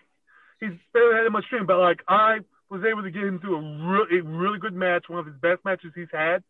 he's 0.59 0.71
barely 0.93 1.23
had 1.23 1.31
much 1.31 1.45
training, 1.49 1.67
but 1.67 1.79
like 1.79 2.01
I 2.07 2.39
was 2.69 2.81
able 2.89 3.03
to 3.03 3.11
get 3.11 3.23
him 3.23 3.39
through 3.39 3.57
a 3.57 3.87
really, 3.87 4.19
a 4.19 4.23
really 4.23 4.59
good 4.59 4.73
match, 4.73 5.05
one 5.07 5.19
of 5.19 5.25
his 5.25 5.35
best 5.41 5.63
matches 5.65 5.91
he's 5.95 6.07
had. 6.11 6.43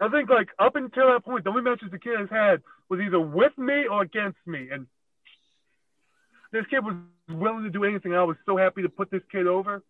I 0.00 0.08
think 0.08 0.30
like 0.30 0.48
up 0.58 0.76
until 0.76 1.12
that 1.12 1.24
point, 1.24 1.44
the 1.44 1.50
only 1.50 1.62
matches 1.62 1.88
the 1.90 1.98
kid 1.98 2.18
has 2.18 2.30
had 2.30 2.62
was 2.88 3.00
either 3.00 3.20
with 3.20 3.56
me 3.58 3.86
or 3.90 4.02
against 4.02 4.38
me, 4.46 4.68
and 4.72 4.86
this 6.52 6.64
kid 6.70 6.80
was 6.84 6.96
willing 7.28 7.64
to 7.64 7.70
do 7.70 7.84
anything. 7.84 8.14
I 8.14 8.24
was 8.24 8.36
so 8.46 8.56
happy 8.56 8.82
to 8.82 8.88
put 8.88 9.10
this 9.10 9.22
kid 9.30 9.46
over, 9.46 9.82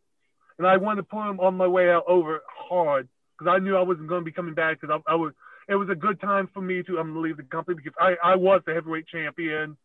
and 0.58 0.66
I 0.66 0.76
wanted 0.76 1.02
to 1.02 1.08
put 1.08 1.28
him 1.28 1.40
on 1.40 1.56
my 1.56 1.66
way 1.66 1.90
out 1.90 2.04
over 2.08 2.40
hard 2.68 3.08
because 3.38 3.52
I 3.54 3.60
knew 3.60 3.76
I 3.76 3.82
wasn't 3.82 4.08
going 4.08 4.22
to 4.22 4.24
be 4.24 4.32
coming 4.32 4.54
back 4.54 4.80
because 4.80 5.00
I, 5.06 5.12
I 5.12 5.14
was. 5.14 5.32
It 5.68 5.76
was 5.76 5.88
a 5.88 5.94
good 5.94 6.20
time 6.20 6.48
for 6.52 6.60
me 6.60 6.82
to 6.82 6.98
um 6.98 7.22
leave 7.22 7.36
the 7.36 7.44
company 7.44 7.76
because 7.76 7.94
I 7.98 8.32
I 8.32 8.34
was 8.34 8.62
the 8.66 8.74
heavyweight 8.74 9.06
champion 9.06 9.76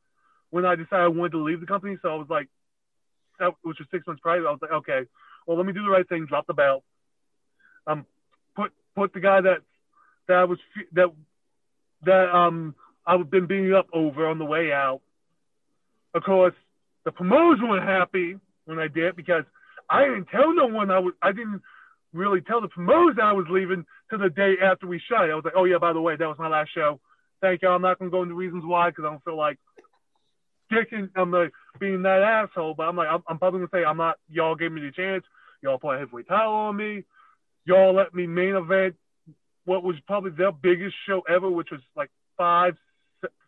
when 0.50 0.66
I 0.66 0.76
decided 0.76 1.04
I 1.04 1.08
wanted 1.10 1.34
to 1.34 1.44
leave 1.44 1.60
the 1.60 1.68
company. 1.68 1.98
So 2.02 2.10
I 2.10 2.16
was 2.16 2.28
like, 2.30 2.48
which 3.62 3.80
was 3.80 3.88
six 3.92 4.06
months 4.08 4.22
prior. 4.22 4.48
I 4.48 4.52
was 4.52 4.60
like, 4.62 4.72
okay, 4.72 5.02
well, 5.46 5.58
let 5.58 5.66
me 5.66 5.74
do 5.74 5.84
the 5.84 5.90
right 5.90 6.08
thing, 6.08 6.26
drop 6.26 6.48
the 6.48 6.54
belt. 6.54 6.84
Um, 7.88 8.06
put 8.56 8.72
put 8.96 9.14
the 9.14 9.20
guy 9.20 9.42
that 9.42 9.62
that 10.28 10.50
was 10.50 10.60
that 10.94 11.12
that 12.06 12.36
um 12.36 12.76
I've 13.06 13.30
been 13.30 13.46
beating 13.46 13.74
up 13.74 13.88
over 13.94 14.28
on 14.28 14.40
the 14.40 14.46
way 14.46 14.72
out. 14.72 15.02
Of 16.14 16.24
course, 16.24 16.54
the 17.04 17.12
promoters 17.12 17.60
weren't 17.62 17.88
happy 17.88 18.38
when 18.66 18.80
I 18.80 18.88
did 18.88 19.16
because 19.16 19.44
I 19.90 20.06
didn't 20.06 20.26
tell 20.26 20.54
no 20.54 20.68
one 20.68 20.90
I 20.90 21.00
was. 21.00 21.14
I 21.22 21.32
didn't 21.32 21.62
really 22.14 22.42
tell 22.42 22.62
the 22.62 22.68
promoters 22.70 23.18
I 23.22 23.34
was 23.34 23.46
leaving 23.50 23.86
to 24.10 24.18
the 24.18 24.30
day 24.30 24.56
after 24.64 24.88
we 24.88 25.00
shot 25.10 25.28
it. 25.28 25.32
I 25.32 25.36
was 25.36 25.46
like, 25.46 25.56
oh 25.56 25.66
yeah, 25.66 25.78
by 25.78 25.94
the 25.94 26.02
way, 26.02 26.16
that 26.16 26.28
was 26.28 26.40
my 26.40 26.48
last 26.48 26.74
show. 26.74 27.00
Thank 27.42 27.62
you. 27.62 27.70
I'm 27.70 27.82
not 27.82 28.00
gonna 28.00 28.12
go 28.12 28.24
into 28.24 28.34
reasons 28.34 28.64
why 28.66 28.90
because 28.90 29.06
I 29.06 29.12
don't 29.12 29.24
feel 29.24 29.38
like 29.38 29.60
dicking. 30.72 31.10
I'm 31.16 31.32
like 31.32 31.52
being 31.80 32.04
that 32.04 32.22
asshole, 32.22 32.76
but 32.76 32.84
I'm 32.84 32.96
like, 32.96 33.08
I'm, 33.10 33.24
I'm 33.28 33.38
probably 33.38 33.60
gonna 33.60 33.70
say 33.74 33.86
I'm 33.86 33.98
not. 33.98 34.18
Y'all 34.30 34.56
gave 34.56 34.72
me 34.72 34.82
the 34.82 34.92
chance. 34.92 35.24
Y'all 35.62 35.80
put 35.80 35.96
a 35.96 36.00
heavyweight 36.00 36.28
title 36.28 36.54
on 36.54 36.76
me. 36.76 37.04
Y'all 37.66 37.96
let 37.96 38.14
me 38.14 38.28
main 38.28 38.56
event 38.56 38.96
what 39.66 39.84
was 39.84 39.96
probably 40.08 40.32
their 40.32 40.52
biggest 40.52 40.96
show 41.08 41.22
ever, 41.28 41.50
which 41.50 41.70
was 41.72 41.82
like 41.96 42.12
five, 42.38 42.76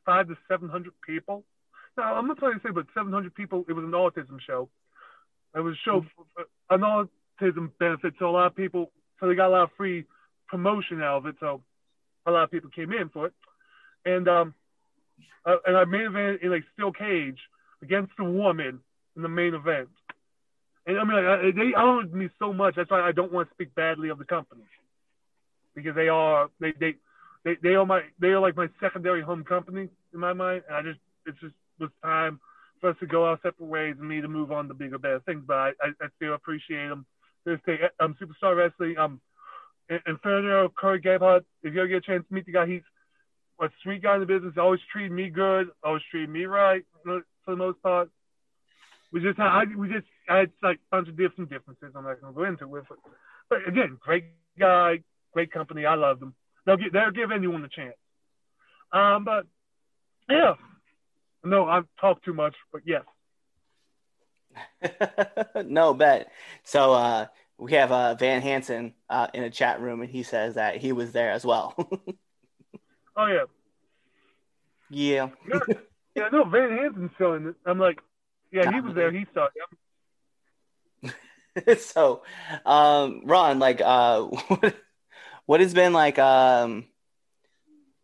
five 0.05 0.27
to 0.27 0.35
seven 0.47 0.69
hundred 0.69 0.93
people. 1.05 1.43
Now 1.97 2.15
I'm 2.15 2.27
not 2.27 2.37
trying 2.37 2.55
to 2.55 2.59
say, 2.63 2.71
but 2.71 2.87
seven 2.93 3.13
hundred 3.13 3.35
people. 3.35 3.65
It 3.69 3.73
was 3.73 3.85
an 3.85 3.91
autism 3.91 4.39
show. 4.45 4.69
It 5.55 5.61
was 5.61 5.75
a 5.75 5.83
show 5.85 6.05
an 6.69 6.81
autism 6.81 7.71
benefit, 7.79 8.13
so 8.19 8.29
a 8.29 8.31
lot 8.31 8.47
of 8.47 8.55
people, 8.55 8.91
so 9.19 9.27
they 9.27 9.35
got 9.35 9.47
a 9.47 9.49
lot 9.49 9.63
of 9.63 9.69
free 9.77 10.05
promotion 10.47 11.01
out 11.01 11.17
of 11.17 11.25
it. 11.27 11.35
So 11.39 11.61
a 12.25 12.31
lot 12.31 12.43
of 12.43 12.51
people 12.51 12.69
came 12.69 12.91
in 12.91 13.09
for 13.09 13.27
it, 13.27 13.33
and 14.05 14.27
um, 14.27 14.53
uh, 15.45 15.57
and 15.65 15.77
I 15.77 15.85
main 15.85 16.01
event 16.01 16.41
in 16.41 16.53
a 16.53 16.59
steel 16.73 16.91
cage 16.91 17.39
against 17.81 18.13
a 18.19 18.23
woman 18.23 18.79
in 19.15 19.21
the 19.21 19.29
main 19.29 19.53
event. 19.53 19.89
And 20.85 20.99
I 20.99 21.03
mean, 21.03 21.25
like, 21.25 21.55
they 21.55 21.73
honored 21.75 22.13
me 22.13 22.29
so 22.39 22.53
much. 22.53 22.75
That's 22.75 22.89
why 22.89 23.01
I 23.01 23.11
don't 23.11 23.31
want 23.31 23.49
to 23.49 23.53
speak 23.53 23.75
badly 23.75 24.09
of 24.09 24.17
the 24.17 24.25
company 24.25 24.63
because 25.75 25.95
they 25.95 26.07
are 26.07 26.49
they 26.59 26.73
they 26.79 26.95
they, 27.43 27.55
they 27.61 27.75
are 27.75 27.85
my 27.85 28.01
they 28.19 28.29
are 28.29 28.39
like 28.39 28.55
my 28.55 28.67
secondary 28.79 29.21
home 29.21 29.43
company 29.43 29.89
in 30.13 30.19
my 30.19 30.33
mind. 30.33 30.63
And 30.67 30.77
I 30.77 30.81
just 30.81 30.99
it's 31.25 31.39
just 31.39 31.53
was 31.79 31.89
time 32.03 32.39
for 32.81 32.89
us 32.91 32.95
to 32.99 33.05
go 33.05 33.25
our 33.25 33.37
separate 33.43 33.67
ways 33.67 33.95
and 33.99 34.07
me 34.07 34.21
to 34.21 34.27
move 34.27 34.51
on 34.51 34.67
to 34.67 34.73
bigger, 34.73 34.97
better 34.97 35.21
things. 35.21 35.43
But 35.45 35.57
I, 35.57 35.67
I, 35.81 35.87
I 36.01 36.07
still 36.15 36.33
appreciate 36.33 36.87
them. 36.87 37.05
This 37.45 37.59
day, 37.65 37.77
um, 37.99 38.15
Superstar 38.21 38.57
Wrestling, 38.57 38.97
um, 38.97 39.21
Inferno, 40.05 40.69
Corey 40.69 40.99
Gabehart. 40.99 41.45
If 41.63 41.73
you 41.73 41.79
ever 41.79 41.87
get 41.87 41.97
a 41.97 42.01
chance 42.01 42.25
to 42.27 42.33
meet 42.33 42.45
the 42.45 42.51
guy, 42.51 42.67
he's 42.67 42.81
a 43.59 43.69
sweet 43.83 44.03
guy 44.03 44.15
in 44.15 44.19
the 44.19 44.25
business. 44.25 44.53
Always 44.57 44.81
treated 44.91 45.11
me 45.11 45.29
good. 45.29 45.67
Always 45.83 46.03
treated 46.11 46.29
me 46.29 46.45
right 46.45 46.83
for 47.03 47.23
the 47.47 47.55
most 47.55 47.81
part. 47.81 48.09
We 49.11 49.21
just 49.21 49.37
had, 49.37 49.47
I, 49.47 49.63
we 49.75 49.87
just 49.87 50.05
had 50.27 50.51
like 50.61 50.77
a 50.77 50.95
bunch 50.95 51.07
of 51.07 51.17
different 51.17 51.49
differences. 51.49 51.93
I'm 51.95 52.03
not 52.03 52.21
gonna 52.21 52.33
go 52.33 52.43
into 52.43 52.75
it, 52.75 52.83
but, 52.89 52.97
but 53.49 53.67
again, 53.67 53.97
great 53.99 54.25
guy, 54.59 54.99
great 55.33 55.51
company. 55.51 55.85
I 55.85 55.95
love 55.95 56.19
them. 56.19 56.35
They'll 56.65 56.77
they'll 56.91 57.11
give 57.11 57.31
anyone 57.31 57.63
a 57.63 57.69
chance. 57.69 57.95
Um, 58.91 59.23
but 59.23 59.45
yeah, 60.29 60.55
no, 61.43 61.65
I've 61.65 61.85
talked 61.99 62.25
too 62.25 62.33
much, 62.33 62.55
but 62.71 62.81
yes. 62.85 63.03
no 65.65 65.93
bet. 65.93 66.31
So 66.63 66.93
uh, 66.93 67.25
we 67.57 67.73
have 67.73 67.91
uh, 67.91 68.15
Van 68.15 68.41
Hansen 68.41 68.93
uh, 69.09 69.27
in 69.33 69.43
a 69.43 69.49
chat 69.49 69.79
room, 69.79 70.01
and 70.01 70.09
he 70.09 70.23
says 70.23 70.55
that 70.55 70.77
he 70.77 70.91
was 70.91 71.11
there 71.11 71.31
as 71.31 71.45
well. 71.45 71.75
oh 73.17 73.25
yeah. 73.25 73.43
Yeah. 74.89 75.29
yeah. 75.49 75.75
Yeah, 76.15 76.29
no, 76.31 76.45
Van 76.45 76.71
Hansen's 76.71 77.11
selling 77.17 77.47
it. 77.47 77.55
I'm 77.65 77.77
like, 77.77 77.99
yeah, 78.51 78.71
he 78.71 78.81
was 78.81 78.95
there. 78.95 79.11
He 79.11 79.27
saw 79.35 79.49
it. 81.03 81.79
so, 81.79 82.23
um, 82.65 83.21
Ron, 83.25 83.59
like, 83.59 83.81
uh, 83.81 84.23
what, 84.23 84.75
what 85.45 85.59
has 85.59 85.73
been 85.73 85.93
like 85.93 86.17
um 86.19 86.85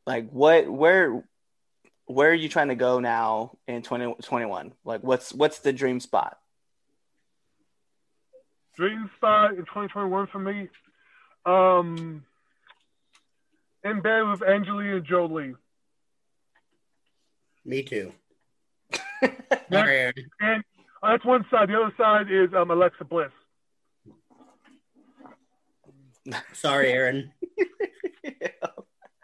like 0.05 0.29
what 0.29 0.69
where 0.69 1.23
where 2.05 2.29
are 2.29 2.35
you 2.35 2.49
trying 2.49 2.69
to 2.69 2.75
go 2.75 2.99
now 2.99 3.57
in 3.67 3.81
2021 3.81 4.73
like 4.85 5.03
what's 5.03 5.33
what's 5.33 5.59
the 5.59 5.73
dream 5.73 5.99
spot 5.99 6.37
Dream 8.75 9.09
spot 9.17 9.51
in 9.51 9.57
2021 9.57 10.27
for 10.27 10.39
me. 10.39 10.67
Um, 11.45 12.25
in 13.83 14.01
bed 14.01 14.21
with 14.21 14.41
Angelina 14.43 15.01
Jolie. 15.01 15.55
Me 17.65 17.83
too. 17.83 18.11
Yeah. 19.71 20.11
And 20.41 20.63
that's 21.01 21.25
one 21.25 21.45
side. 21.49 21.69
The 21.69 21.81
other 21.81 21.93
side 21.97 22.29
is 22.29 22.53
um, 22.53 22.69
Alexa 22.69 23.05
Bliss. 23.05 23.31
Sorry, 26.53 26.91
Aaron. 26.91 27.31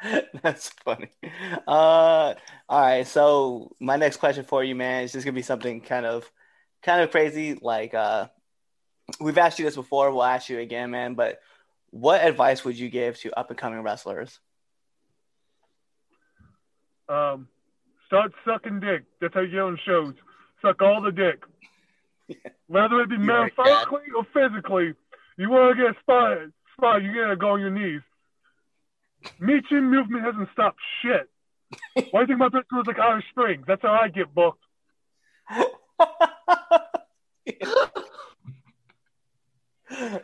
That's 0.42 0.70
funny. 0.86 1.10
Uh, 1.68 2.34
all 2.70 2.82
right. 2.82 3.08
So 3.08 3.72
my 3.80 3.98
next 3.98 4.18
question 4.18 4.44
for 4.46 4.63
you, 4.63 4.75
man, 4.75 5.04
is 5.04 5.12
just 5.12 5.25
gonna 5.25 5.36
be 5.36 5.42
something 5.42 5.82
kind 5.82 6.06
of, 6.06 6.30
kind 6.84 7.01
of 7.01 7.12
crazy. 7.12 7.58
Like, 7.62 7.94
uh, 7.94 8.28
we've 9.20 9.38
asked 9.38 9.60
you 9.60 9.66
this 9.66 9.75
before. 9.75 10.12
We'll 10.12 10.24
ask 10.24 10.50
you 10.50 10.60
again, 10.60 10.92
man. 10.92 11.16
But 11.16 11.39
what 11.92 12.24
advice 12.24 12.63
would 12.63 12.78
you 12.78 12.89
give 12.89 13.20
to 13.20 13.38
up 13.38 13.50
and 13.50 13.60
coming 13.60 13.82
wrestlers? 13.82 14.39
Um, 17.10 17.48
start 18.06 18.32
sucking 18.46 18.80
dick. 18.80 19.04
That's 19.20 19.34
how 19.34 19.42
you 19.42 19.51
get 19.51 19.60
on 19.60 19.80
shows. 19.86 20.13
Suck 20.62 20.82
all 20.82 21.01
the 21.01 21.12
dick. 21.12 21.44
Whether 22.68 23.01
it 23.01 23.10
be 23.10 23.18
metaphorically 23.18 24.04
or 24.16 24.25
physically, 24.34 24.94
you 25.38 25.50
want 25.50 25.75
to 25.75 25.84
get 25.84 25.96
spotted, 26.01 26.54
spot, 26.78 27.01
you 27.01 27.13
gotta 27.13 27.36
go 27.36 27.51
on 27.51 27.60
your 27.60 27.72
knees. 27.72 28.01
Meechin 29.42 29.89
movement 29.89 30.24
hasn't 30.24 30.50
stopped 30.54 30.80
shit. 31.01 31.30
Why 32.12 32.25
do 32.25 32.34
you 32.34 32.38
think 32.38 32.39
my 32.39 32.50
bitch 32.50 32.68
goes 32.72 32.86
like 32.86 33.00
Irish 33.00 33.25
Springs? 33.32 33.63
That's 33.68 33.82
how 33.82 33.94
I 33.94 34.08
get 34.10 34.34
booked. 34.34 34.63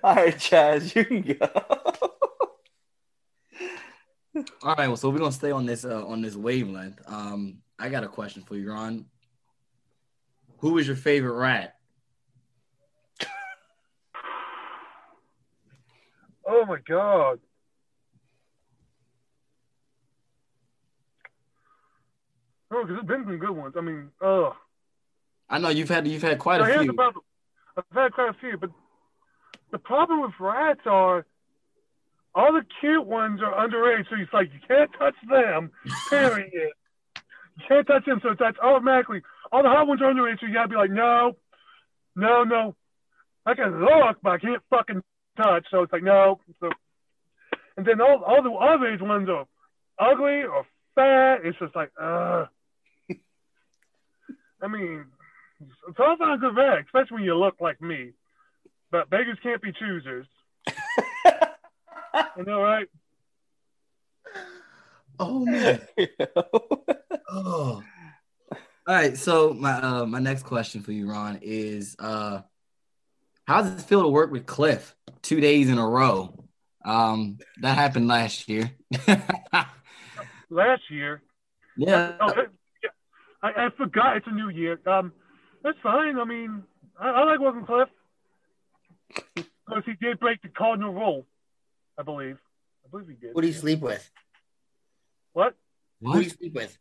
all 0.03 0.15
right, 0.15 0.35
Chaz, 0.35 0.95
you 0.95 1.05
can 1.05 1.21
go. 1.21 2.11
All 4.65 4.73
right, 4.73 4.87
well, 4.87 4.97
so 4.97 5.11
we're 5.11 5.19
gonna 5.19 5.31
stay 5.31 5.51
on 5.51 5.67
this 5.67 5.85
uh, 5.85 6.07
on 6.07 6.23
this 6.23 6.35
wavelength. 6.35 6.99
Um, 7.05 7.59
I 7.77 7.87
got 7.89 8.03
a 8.03 8.07
question 8.07 8.41
for 8.41 8.55
you, 8.55 8.71
Ron. 8.71 9.05
Who 10.57 10.79
is 10.79 10.87
your 10.87 10.95
favorite 10.95 11.33
rat? 11.33 11.75
Oh 16.47 16.63
my 16.65 16.77
god. 16.87 17.39
Oh, 22.71 22.83
because 22.85 23.03
there's 23.03 23.07
been 23.07 23.25
some 23.25 23.39
good 23.39 23.49
ones. 23.49 23.73
I 23.75 23.81
mean, 23.81 24.09
uh, 24.23 24.51
I 25.49 25.57
know 25.57 25.69
you've 25.69 25.89
had 25.89 26.07
you've 26.07 26.21
had 26.21 26.37
quite 26.39 26.61
a 26.61 26.65
few. 26.65 26.89
about 26.89 27.15
I've 27.77 27.83
had 27.91 28.13
quite 28.13 28.29
a 28.29 28.33
few, 28.39 28.57
but 28.57 28.69
the 29.71 29.79
problem 29.79 30.21
with 30.21 30.33
rats 30.39 30.81
are 30.85 31.25
all 32.35 32.51
the 32.51 32.65
cute 32.81 33.05
ones 33.05 33.39
are 33.41 33.67
underage, 33.67 34.09
so 34.09 34.15
it's 34.19 34.33
like 34.33 34.51
you 34.53 34.59
can't 34.67 34.91
touch 34.99 35.15
them. 35.29 35.71
Period. 36.09 36.51
you 36.53 37.63
can't 37.67 37.87
touch 37.87 38.05
them, 38.05 38.19
so 38.21 38.31
it's 38.31 38.39
that's 38.39 38.59
automatically 38.59 39.21
all 39.51 39.63
the 39.63 39.69
hot 39.69 39.87
ones 39.87 40.01
are 40.01 40.13
underage, 40.13 40.39
so 40.39 40.47
you 40.47 40.53
gotta 40.53 40.67
be 40.67 40.75
like, 40.75 40.91
no, 40.91 41.37
no, 42.15 42.43
no. 42.43 42.75
I 43.45 43.53
can 43.53 43.79
look, 43.79 44.17
but 44.21 44.31
I 44.31 44.37
can't 44.37 44.61
fucking 44.69 45.01
touch. 45.37 45.65
So 45.71 45.83
it's 45.83 45.93
like 45.93 46.03
no. 46.03 46.39
So, 46.59 46.69
and 47.77 47.85
then 47.85 48.01
all 48.01 48.23
all 48.25 48.43
the 48.43 48.51
other 48.51 48.87
age 48.87 49.01
ones 49.01 49.29
are 49.29 49.45
ugly 49.99 50.43
or 50.43 50.65
fat. 50.95 51.45
It's 51.45 51.57
just 51.59 51.75
like, 51.75 51.91
uh. 52.01 52.45
I 54.61 54.67
mean, 54.67 55.05
it's 55.61 55.99
all 55.99 56.17
especially 56.19 57.15
when 57.15 57.23
you 57.23 57.37
look 57.37 57.55
like 57.61 57.81
me. 57.81 58.13
But 58.91 59.09
beggars 59.09 59.37
can't 59.43 59.61
be 59.61 59.71
choosers. 59.73 60.25
You 62.37 62.43
know, 62.45 62.61
right? 62.61 62.87
Oh 65.17 65.45
man. 65.45 65.81
Oh. 67.29 67.81
All 68.51 68.95
right. 68.95 69.17
So 69.17 69.53
my 69.53 69.71
uh, 69.71 70.05
my 70.05 70.19
next 70.19 70.43
question 70.43 70.81
for 70.81 70.91
you, 70.91 71.09
Ron, 71.09 71.39
is 71.41 71.95
uh, 71.99 72.41
how 73.47 73.61
does 73.61 73.79
it 73.79 73.83
feel 73.83 74.03
to 74.03 74.09
work 74.09 74.31
with 74.31 74.45
Cliff 74.45 74.93
two 75.21 75.39
days 75.39 75.69
in 75.69 75.77
a 75.77 75.87
row? 75.87 76.45
Um, 76.83 77.39
that 77.61 77.75
happened 77.75 78.07
last 78.07 78.47
year. 78.47 78.71
Last 80.51 80.83
year, 80.91 81.23
yeah. 81.75 82.17
oh, 82.21 82.31
I, 83.41 83.65
I 83.65 83.69
forgot 83.75 84.17
it's 84.17 84.27
a 84.27 84.31
new 84.31 84.49
year. 84.49 84.79
Um, 84.85 85.11
that's 85.63 85.77
fine. 85.81 86.19
I 86.19 86.23
mean, 86.23 86.63
I, 86.99 87.09
I 87.09 87.23
like 87.23 87.39
working 87.39 87.61
with 87.61 87.67
Cliff 87.67 87.89
because 89.35 89.83
he 89.85 89.93
did 89.99 90.19
break 90.19 90.41
the 90.43 90.49
cardinal 90.49 90.93
rule, 90.93 91.25
I 91.97 92.03
believe. 92.03 92.39
I 92.85 92.89
believe 92.89 93.07
he 93.07 93.13
did. 93.15 93.31
Who 93.33 93.41
do 93.41 93.47
you 93.47 93.53
sleep 93.53 93.79
with? 93.79 94.09
What? 95.33 95.55
Who 96.01 96.13
do 96.13 96.21
you 96.21 96.29
sleep 96.29 96.53
with? 96.53 96.77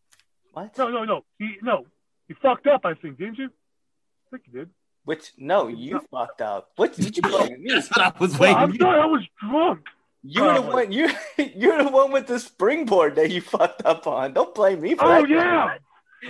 what? 0.53 0.77
No, 0.79 0.89
no, 0.91 1.05
no. 1.05 1.25
He 1.39 1.57
no. 1.63 1.87
He 2.29 2.35
fucked 2.35 2.67
up. 2.67 2.85
I 2.85 2.95
think, 2.95 3.19
didn't 3.19 3.39
you? 3.39 3.47
I 3.47 4.31
think 4.31 4.43
he 4.47 4.53
did. 4.59 4.71
Which 5.05 5.33
no, 5.37 5.69
you 5.69 6.01
fucked 6.11 6.41
up. 6.41 6.71
What 6.77 6.95
did 6.97 7.17
you 7.17 7.23
blame 7.23 7.63
me? 7.63 7.73
That's 7.73 7.89
what 7.97 8.01
I 8.01 8.13
was 8.19 8.39
Well, 8.39 8.57
I'm 8.57 8.77
sorry. 8.77 9.01
I 9.01 9.07
was 9.07 9.23
drunk. 9.41 9.87
You're 10.23 10.55
the 10.55 10.63
one. 10.63 10.91
You 10.93 11.11
you're 11.55 11.83
the 11.85 11.91
one 11.91 12.11
with 12.11 12.27
the 12.27 12.39
springboard 12.41 13.17
that 13.17 13.31
you 13.31 13.41
fucked 13.43 13.85
up 13.85 14.07
on. 14.07 14.33
Don't 14.33 14.55
blame 14.55 14.81
me 14.81 14.95
for 14.95 15.05
Oh 15.05 15.21
that. 15.23 15.29
yeah. 15.29 15.77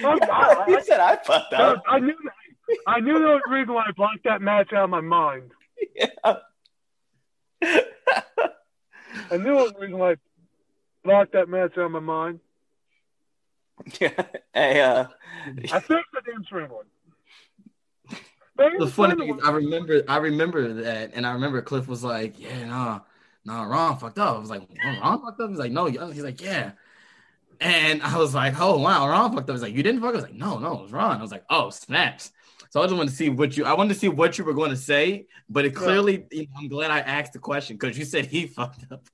I'm- 0.05 0.19
I, 0.23 0.65
you 0.69 0.83
said 0.83 0.99
I 0.99 1.17
fucked 1.17 1.55
I, 1.55 1.57
up. 1.63 1.83
I 1.87 2.01
knew. 2.01 2.15
I 2.87 2.99
knew 2.99 3.19
there 3.19 3.29
was 3.35 3.43
a 3.47 3.51
reason 3.53 3.75
why 3.75 3.85
I 3.87 3.93
blocked 3.93 4.25
that 4.25 4.41
match 4.43 4.73
out 4.73 4.85
of 4.85 4.91
my 4.91 5.01
mind. 5.03 5.53
I 9.31 9.37
knew 9.37 9.59
it 9.59 9.63
was 9.63 9.73
a 9.77 9.81
reason 9.81 9.99
why 9.99 10.13
I 10.13 10.17
blocked 11.05 11.33
that 11.33 11.49
match 11.49 11.73
out 11.79 11.85
of 11.87 11.91
my 11.91 12.01
mind. 12.01 12.41
Yeah. 14.01 14.25
Hey, 14.55 14.81
uh, 14.81 15.07
I 15.73 15.81
think 15.81 16.07
the 16.13 16.23
damn 16.25 16.45
springboard. 16.45 16.87
But 18.57 18.73
The 18.79 18.87
funny 18.87 19.17
thing 19.17 19.37
is, 19.37 19.45
I 19.45 19.51
remember, 19.51 20.03
I 20.07 20.19
remember 20.19 20.75
that, 20.75 21.11
and 21.15 21.27
I 21.27 21.33
remember 21.33 21.61
Cliff 21.61 21.89
was 21.89 22.05
like, 22.05 22.39
"Yeah, 22.39 22.67
nah, 22.67 23.01
nah, 23.45 23.65
Ron 23.65 23.99
fucked 23.99 24.19
up." 24.21 24.37
I 24.37 24.39
was 24.39 24.49
like, 24.51 24.63
"Oh, 24.63 25.01
"Ron 25.01 25.23
fucked 25.23 25.41
up." 25.41 25.51
He's 25.51 25.59
like, 25.59 25.73
"No," 25.73 25.87
he's 25.87 26.23
like, 26.23 26.41
"Yeah," 26.41 26.73
and 27.65 28.03
I 28.03 28.19
was 28.19 28.35
like, 28.35 28.61
"Oh 28.61 28.79
wow, 28.79 29.09
Ron 29.09 29.33
fucked 29.35 29.49
up." 29.49 29.55
He's 29.55 29.63
like, 29.63 29.75
"You 29.75 29.83
didn't 29.83 30.01
fuck 30.01 30.11
up?" 30.11 30.15
I 30.15 30.17
was 30.17 30.25
like, 30.25 30.35
"No, 30.35 30.59
no, 30.59 30.75
it 30.79 30.83
was 30.83 30.93
Ron." 30.93 31.19
I 31.19 31.23
was 31.23 31.33
like, 31.33 31.45
"Oh, 31.51 31.71
snaps." 31.71 32.31
So 32.71 32.81
I 32.83 32.85
just 32.85 32.95
wanted 32.97 33.11
to 33.11 33.17
see 33.17 33.29
what 33.31 33.57
you, 33.57 33.65
I 33.65 33.73
wanted 33.73 33.95
to 33.95 34.01
see 34.01 34.09
what 34.09 34.37
you 34.37 34.45
were 34.45 34.53
going 34.53 34.71
to 34.71 34.77
say, 34.77 35.27
but 35.49 35.65
it 35.65 35.77
clearly, 35.77 36.27
you 36.33 36.43
know, 36.43 36.49
I'm 36.59 36.69
glad 36.69 36.91
I 36.91 36.99
asked 37.01 37.33
the 37.33 37.39
question 37.39 37.77
because 37.77 37.97
you 37.97 38.05
said 38.05 38.27
he 38.27 38.47
fucked 38.49 38.91
up. 38.91 39.07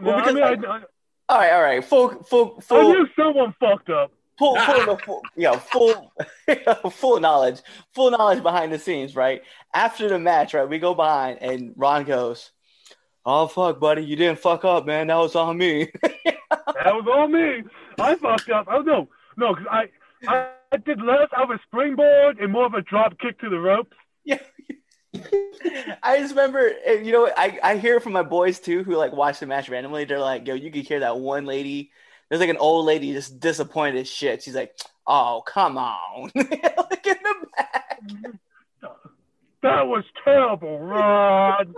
No, 0.00 0.12
I, 0.12 0.32
mean, 0.32 0.42
I, 0.42 0.50
like- 0.54 0.64
I, 0.64 0.82
all 1.28 1.38
right, 1.38 1.52
all 1.52 1.62
right. 1.62 1.84
Full, 1.84 2.22
full, 2.24 2.60
I 2.70 2.82
knew 2.82 3.08
someone 3.16 3.54
fucked 3.60 3.90
up. 3.90 4.12
full, 4.38 4.56
full, 4.60 4.96
full, 4.98 5.22
yeah, 5.36 5.56
full, 5.56 6.12
full 6.90 7.20
knowledge, 7.20 7.60
full 7.94 8.10
knowledge 8.10 8.42
behind 8.42 8.72
the 8.72 8.78
scenes, 8.78 9.14
right? 9.14 9.42
After 9.72 10.08
the 10.08 10.18
match, 10.18 10.52
right, 10.54 10.68
we 10.68 10.78
go 10.80 10.94
behind, 10.94 11.38
and 11.40 11.72
Ron 11.76 12.04
goes, 12.04 12.50
"Oh 13.24 13.46
fuck, 13.46 13.78
buddy, 13.80 14.04
you 14.04 14.16
didn't 14.16 14.40
fuck 14.40 14.64
up, 14.64 14.84
man. 14.84 15.06
That 15.06 15.16
was 15.16 15.36
on 15.36 15.56
me." 15.56 15.90
That 16.02 16.94
was 16.94 17.06
all 17.08 17.28
me. 17.28 17.62
I 18.00 18.14
fucked 18.16 18.50
up. 18.50 18.66
Oh 18.70 18.82
no, 18.82 19.08
no, 19.36 19.54
because 19.54 19.66
I, 19.70 19.88
I 20.26 20.48
I 20.72 20.78
did 20.78 21.00
less 21.00 21.28
of 21.36 21.50
a 21.50 21.58
springboard 21.66 22.38
and 22.38 22.52
more 22.52 22.66
of 22.66 22.74
a 22.74 22.82
drop 22.82 23.18
kick 23.18 23.40
to 23.40 23.48
the 23.48 23.58
ropes. 23.58 23.96
Yeah. 24.24 24.40
I 26.02 26.18
just 26.18 26.30
remember, 26.30 26.70
eh, 26.84 27.00
you 27.00 27.12
know, 27.12 27.30
I, 27.34 27.58
I 27.62 27.76
hear 27.76 28.00
from 28.00 28.12
my 28.12 28.22
boys 28.22 28.60
too 28.60 28.84
who 28.84 28.96
like 28.96 29.12
watch 29.12 29.40
the 29.40 29.46
match 29.46 29.68
randomly. 29.68 30.04
They're 30.04 30.18
like, 30.18 30.46
yo, 30.46 30.54
you 30.54 30.70
could 30.70 30.86
hear 30.86 31.00
that 31.00 31.18
one 31.18 31.46
lady. 31.46 31.92
There's 32.28 32.40
like 32.40 32.50
an 32.50 32.58
old 32.58 32.84
lady 32.84 33.12
just 33.12 33.40
disappointed 33.40 34.00
as 34.00 34.08
shit. 34.10 34.42
She's 34.42 34.54
like, 34.54 34.76
oh, 35.06 35.42
come 35.46 35.78
on. 35.78 36.30
Look 36.34 37.06
in 37.06 37.16
the 37.22 37.46
back. 37.56 38.00
That 39.62 39.88
was 39.88 40.04
terrible, 40.22 40.78
Rod. 40.78 41.74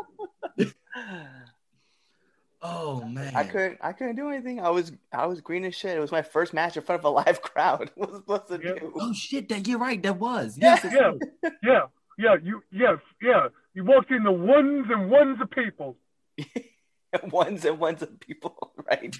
Oh 2.60 3.04
man, 3.04 3.36
I 3.36 3.44
couldn't 3.44 3.78
I 3.80 3.92
couldn't 3.92 4.16
do 4.16 4.28
anything. 4.30 4.58
I 4.60 4.70
was 4.70 4.90
I 5.12 5.26
was 5.26 5.40
green 5.40 5.64
as 5.64 5.74
shit. 5.76 5.96
It 5.96 6.00
was 6.00 6.10
my 6.10 6.22
first 6.22 6.52
match 6.52 6.76
in 6.76 6.82
front 6.82 7.00
of 7.00 7.04
a 7.04 7.08
live 7.10 7.40
crowd. 7.50 7.90
What 7.94 8.10
was 8.10 8.20
supposed 8.20 8.48
to 8.48 8.60
Yeah. 8.62 8.80
do? 8.80 8.92
Oh 8.96 9.12
shit, 9.12 9.48
that 9.50 9.66
you're 9.68 9.78
right. 9.78 10.02
That 10.02 10.18
was 10.18 10.58
Yeah. 10.58 10.74
yes. 10.82 10.84
it's 10.84 10.94
Yeah, 10.94 11.50
yeah, 11.62 11.80
yeah. 12.18 12.36
You, 12.42 12.62
yes, 12.72 12.98
yeah. 13.22 13.48
You 13.74 13.84
walked 13.84 14.10
in 14.10 14.24
the 14.24 14.32
ones 14.32 14.86
and 14.90 15.08
ones 15.10 15.40
of 15.40 15.50
people. 15.50 15.96
ones 17.30 17.64
and 17.64 17.78
ones 17.78 18.02
of 18.02 18.18
people, 18.18 18.72
right? 18.90 19.16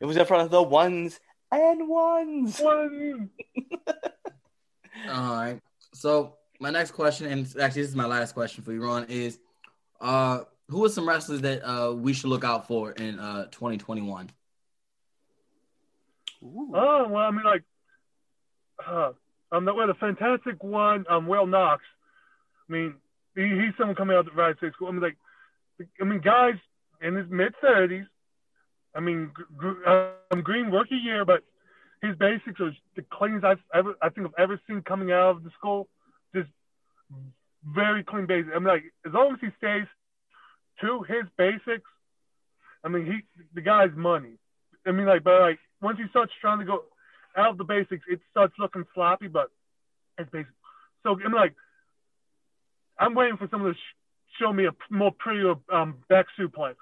It 0.00 0.04
was 0.04 0.16
in 0.16 0.26
front 0.26 0.44
of 0.44 0.50
the 0.50 0.62
ones 0.62 1.18
and 1.50 1.88
ones. 1.88 2.58
One. 2.60 3.30
All 5.08 5.34
right. 5.36 5.60
So 5.94 6.34
my 6.60 6.70
next 6.70 6.90
question, 6.92 7.26
and 7.32 7.46
actually 7.60 7.82
this 7.82 7.90
is 7.90 7.96
my 7.96 8.04
last 8.06 8.34
question 8.34 8.62
for 8.62 8.72
you, 8.72 8.82
Ron, 8.84 9.06
is 9.08 9.38
uh 10.00 10.40
who 10.68 10.84
are 10.84 10.88
some 10.88 11.08
wrestlers 11.08 11.40
that 11.42 11.62
uh, 11.66 11.92
we 11.92 12.12
should 12.12 12.30
look 12.30 12.44
out 12.44 12.66
for 12.66 12.92
in 12.92 13.18
uh, 13.18 13.44
2021? 13.46 14.30
Ooh. 16.42 16.72
Oh 16.74 17.08
well, 17.08 17.22
I 17.22 17.30
mean 17.30 17.44
like, 17.44 17.62
uh, 18.86 19.12
um, 19.50 19.64
the, 19.64 19.74
well, 19.74 19.86
the 19.86 19.94
fantastic 19.94 20.62
one, 20.62 21.04
um, 21.08 21.26
Will 21.26 21.46
Knox. 21.46 21.82
I 22.68 22.72
mean, 22.72 22.94
he, 23.34 23.42
he's 23.42 23.74
someone 23.78 23.96
coming 23.96 24.16
out 24.16 24.20
of 24.20 24.26
the 24.26 24.32
Riot 24.32 24.58
State 24.58 24.74
School. 24.74 24.88
I 24.88 24.92
mean, 24.92 25.00
like, 25.00 25.16
I 26.00 26.04
mean, 26.04 26.20
guys 26.20 26.54
in 27.00 27.16
his 27.16 27.26
mid 27.30 27.54
thirties. 27.60 28.04
I 28.94 29.00
mean, 29.00 29.30
gr- 29.32 29.42
gr- 29.56 30.12
um, 30.30 30.42
Green 30.42 30.66
rookie 30.66 30.96
year, 30.96 31.24
but 31.24 31.44
his 32.02 32.16
basics 32.16 32.60
are 32.60 32.72
the 32.96 33.04
cleanest 33.10 33.44
I've 33.44 33.58
ever, 33.74 33.94
I 34.02 34.08
think 34.08 34.26
I've 34.26 34.42
ever 34.42 34.60
seen 34.66 34.82
coming 34.82 35.12
out 35.12 35.36
of 35.36 35.44
the 35.44 35.50
school. 35.50 35.88
Just 36.34 36.48
very 37.64 38.02
clean 38.04 38.26
basics. 38.26 38.52
I 38.54 38.58
mean, 38.58 38.68
like, 38.68 38.84
as 39.06 39.12
long 39.12 39.32
as 39.32 39.38
he 39.40 39.48
stays 39.58 39.86
to 40.80 41.02
his 41.02 41.24
basics, 41.36 41.88
I 42.84 42.88
mean, 42.88 43.06
he 43.06 43.42
the 43.54 43.60
guy's 43.60 43.94
money. 43.96 44.38
I 44.86 44.92
mean, 44.92 45.06
like, 45.06 45.24
but 45.24 45.40
like 45.40 45.58
once 45.80 45.98
he 45.98 46.08
starts 46.10 46.32
trying 46.40 46.60
to 46.60 46.64
go 46.64 46.84
out 47.36 47.50
of 47.50 47.58
the 47.58 47.64
basics, 47.64 48.04
it 48.08 48.20
starts 48.30 48.54
looking 48.58 48.84
sloppy. 48.94 49.28
But 49.28 49.50
it's 50.18 50.30
basic. 50.30 50.52
So 51.02 51.18
I'm 51.24 51.32
like, 51.32 51.54
I'm 52.98 53.14
waiting 53.14 53.36
for 53.36 53.48
someone 53.50 53.72
to 53.72 53.76
sh- 53.76 54.40
show 54.40 54.52
me 54.52 54.66
a 54.66 54.72
p- 54.72 54.78
more 54.90 55.12
prettier 55.12 55.54
um, 55.72 55.98
back 56.08 56.26
suplex. 56.38 56.74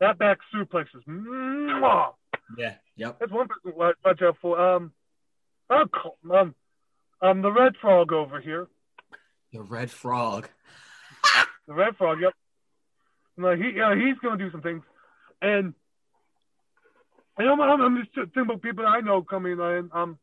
That 0.00 0.18
back 0.18 0.38
suplex 0.54 0.86
is, 0.94 1.02
mwah. 1.08 2.12
Yeah. 2.58 2.74
Yep. 2.96 3.18
that's 3.18 3.32
one 3.32 3.48
person 3.48 3.72
watch, 3.76 3.96
watch 4.04 4.22
out 4.22 4.36
for. 4.40 4.60
Um, 4.60 4.92
oh, 5.70 5.84
co- 5.92 6.34
um, 6.34 6.54
um, 7.20 7.42
the 7.42 7.50
red 7.50 7.74
frog 7.80 8.12
over 8.12 8.40
here. 8.40 8.68
The 9.52 9.62
Red 9.62 9.90
Frog. 9.90 10.48
The 11.66 11.74
red 11.74 11.96
frog. 11.96 12.20
Yep. 12.20 12.34
No, 13.36 13.54
he 13.56 13.80
uh, 13.80 13.94
he's 13.94 14.18
gonna 14.22 14.38
do 14.38 14.50
some 14.50 14.62
things, 14.62 14.82
and 15.42 15.74
and 17.36 17.48
I'm, 17.48 17.60
I'm, 17.60 17.80
I'm 17.80 17.96
just 18.02 18.14
thinking 18.14 18.42
about 18.42 18.62
people 18.62 18.86
I 18.86 19.00
know 19.00 19.22
coming 19.22 19.52
in. 19.52 19.90
Um, 19.92 20.18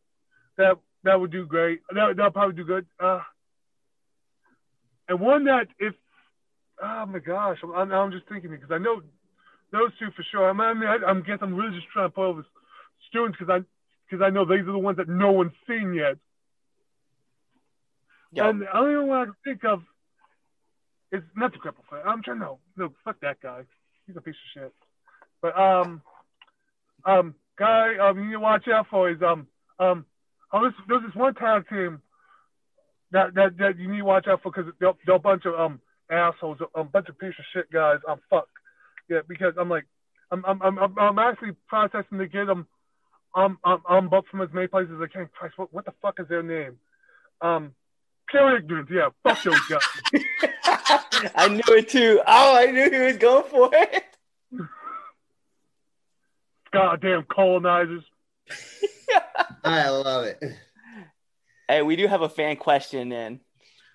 that 0.58 0.78
that 1.04 1.20
would 1.20 1.32
do 1.32 1.46
great. 1.46 1.82
That 1.94 2.16
that'll 2.16 2.32
probably 2.32 2.56
do 2.56 2.64
good. 2.64 2.86
Uh, 3.00 3.20
and 5.10 5.20
one 5.20 5.46
that 5.46 5.68
if 5.80 5.94
oh 6.82 7.06
my 7.06 7.20
gosh, 7.20 7.58
I'm 7.64 7.92
I'm, 7.92 8.12
just 8.12 8.28
thinking 8.30 8.52
because 8.52 8.72
I 8.72 8.78
know 8.78 9.02
those 9.72 9.92
two 10.00 10.10
for 10.16 10.24
sure. 10.32 10.50
I 10.50 10.74
mean, 10.74 10.88
I, 10.88 10.98
I'm 11.06 11.24
guess 11.24 11.40
I'm 11.42 11.56
really 11.56 11.76
just 11.76 11.90
trying 11.92 12.08
to 12.08 12.14
put 12.14 12.26
over 12.26 12.46
students 13.10 13.38
because 13.38 13.62
I 13.62 13.66
because 14.10 14.24
I 14.26 14.30
know 14.30 14.46
these 14.46 14.68
are 14.68 14.72
the 14.72 14.80
ones 14.80 14.98
that 14.98 15.10
no 15.10 15.32
one's 15.32 15.54
seen 15.68 15.94
yet. 15.94 16.18
Yo, 18.34 18.50
And 18.50 18.62
the 18.62 18.78
only 18.78 19.08
one 19.08 19.20
I 19.20 19.26
can 19.26 19.36
think 19.44 19.66
of 19.66 19.82
is 21.12 21.24
not 21.36 21.52
the 21.52 21.60
cripple 21.60 21.84
foot. 21.90 22.02
I'm 22.06 22.24
trying 22.24 22.40
to 22.40 22.46
no, 22.46 22.60
no, 22.78 22.94
fuck 23.04 23.20
that 23.22 23.42
guy. 23.42 23.64
He's 24.08 24.16
a 24.16 24.22
piece 24.22 24.36
of 24.36 24.62
shit. 24.62 24.74
But 25.42 25.58
um, 25.58 26.02
um, 27.06 27.36
guy, 27.58 27.98
um, 27.98 28.20
you 28.20 28.26
need 28.26 28.34
to 28.34 28.40
watch 28.40 28.68
out 28.68 28.88
for 28.90 29.10
is 29.10 29.22
um, 29.22 29.48
um, 29.80 30.06
oh, 30.54 30.70
there's 30.88 31.04
this 31.04 31.16
one 31.16 31.34
tag 31.34 31.68
team 31.70 32.02
that 33.12 33.34
that 33.36 33.58
that 33.58 33.78
you 33.78 33.90
need 33.90 34.00
to 34.00 34.06
watch 34.06 34.28
out 34.28 34.42
for 34.42 34.52
because 34.52 34.72
they're, 34.80 34.94
they're 35.06 35.16
a 35.16 35.20
bunch 35.20 35.46
of 35.46 35.60
um 35.60 35.82
assholes, 36.10 36.60
a 36.76 36.84
bunch 36.84 37.10
of 37.10 37.18
piece 37.18 37.34
of 37.38 37.46
shit 37.54 37.72
guys. 37.72 38.00
I'm 38.08 38.14
um, 38.14 38.20
fuck. 38.30 38.48
Yeah, 39.10 39.20
because 39.28 39.54
I'm 39.60 39.70
like, 39.70 39.86
I'm 40.32 40.46
I'm 40.46 40.62
I'm 40.62 40.98
I'm 40.98 41.20
actually 41.20 41.52
processing 41.68 42.18
to 42.20 42.28
get 42.28 42.48
them 42.48 42.68
um 43.36 43.58
um 43.64 43.82
um 43.90 44.10
booked 44.10 44.30
from 44.30 44.42
as 44.42 44.50
many 44.54 44.68
places 44.68 44.94
as 44.96 45.02
I 45.02 45.08
can. 45.08 45.30
Christ, 45.38 45.58
what 45.58 45.74
what 45.74 45.86
the 45.86 45.94
fuck 46.02 46.20
is 46.20 46.28
their 46.30 46.44
name? 46.44 46.78
Um, 47.42 47.74
pure 48.30 48.58
ignorance. 48.58 48.90
Yeah, 48.92 49.10
fuck 49.24 49.44
those 49.44 49.60
guys. 49.68 50.24
I 51.36 51.48
knew 51.50 51.76
it 51.76 51.90
too. 51.90 52.22
Oh, 52.26 52.58
I 52.58 52.66
knew 52.68 52.90
he 52.90 53.00
was 53.00 53.18
going 53.18 53.44
for 53.44 53.70
it. 53.74 54.04
Goddamn 56.72 57.26
colonizers. 57.32 58.04
I 59.64 59.90
love 59.90 60.26
it. 60.26 60.42
Hey, 61.68 61.82
we 61.82 61.96
do 61.96 62.08
have 62.08 62.22
a 62.22 62.30
fan 62.30 62.56
question 62.56 63.12
in. 63.12 63.40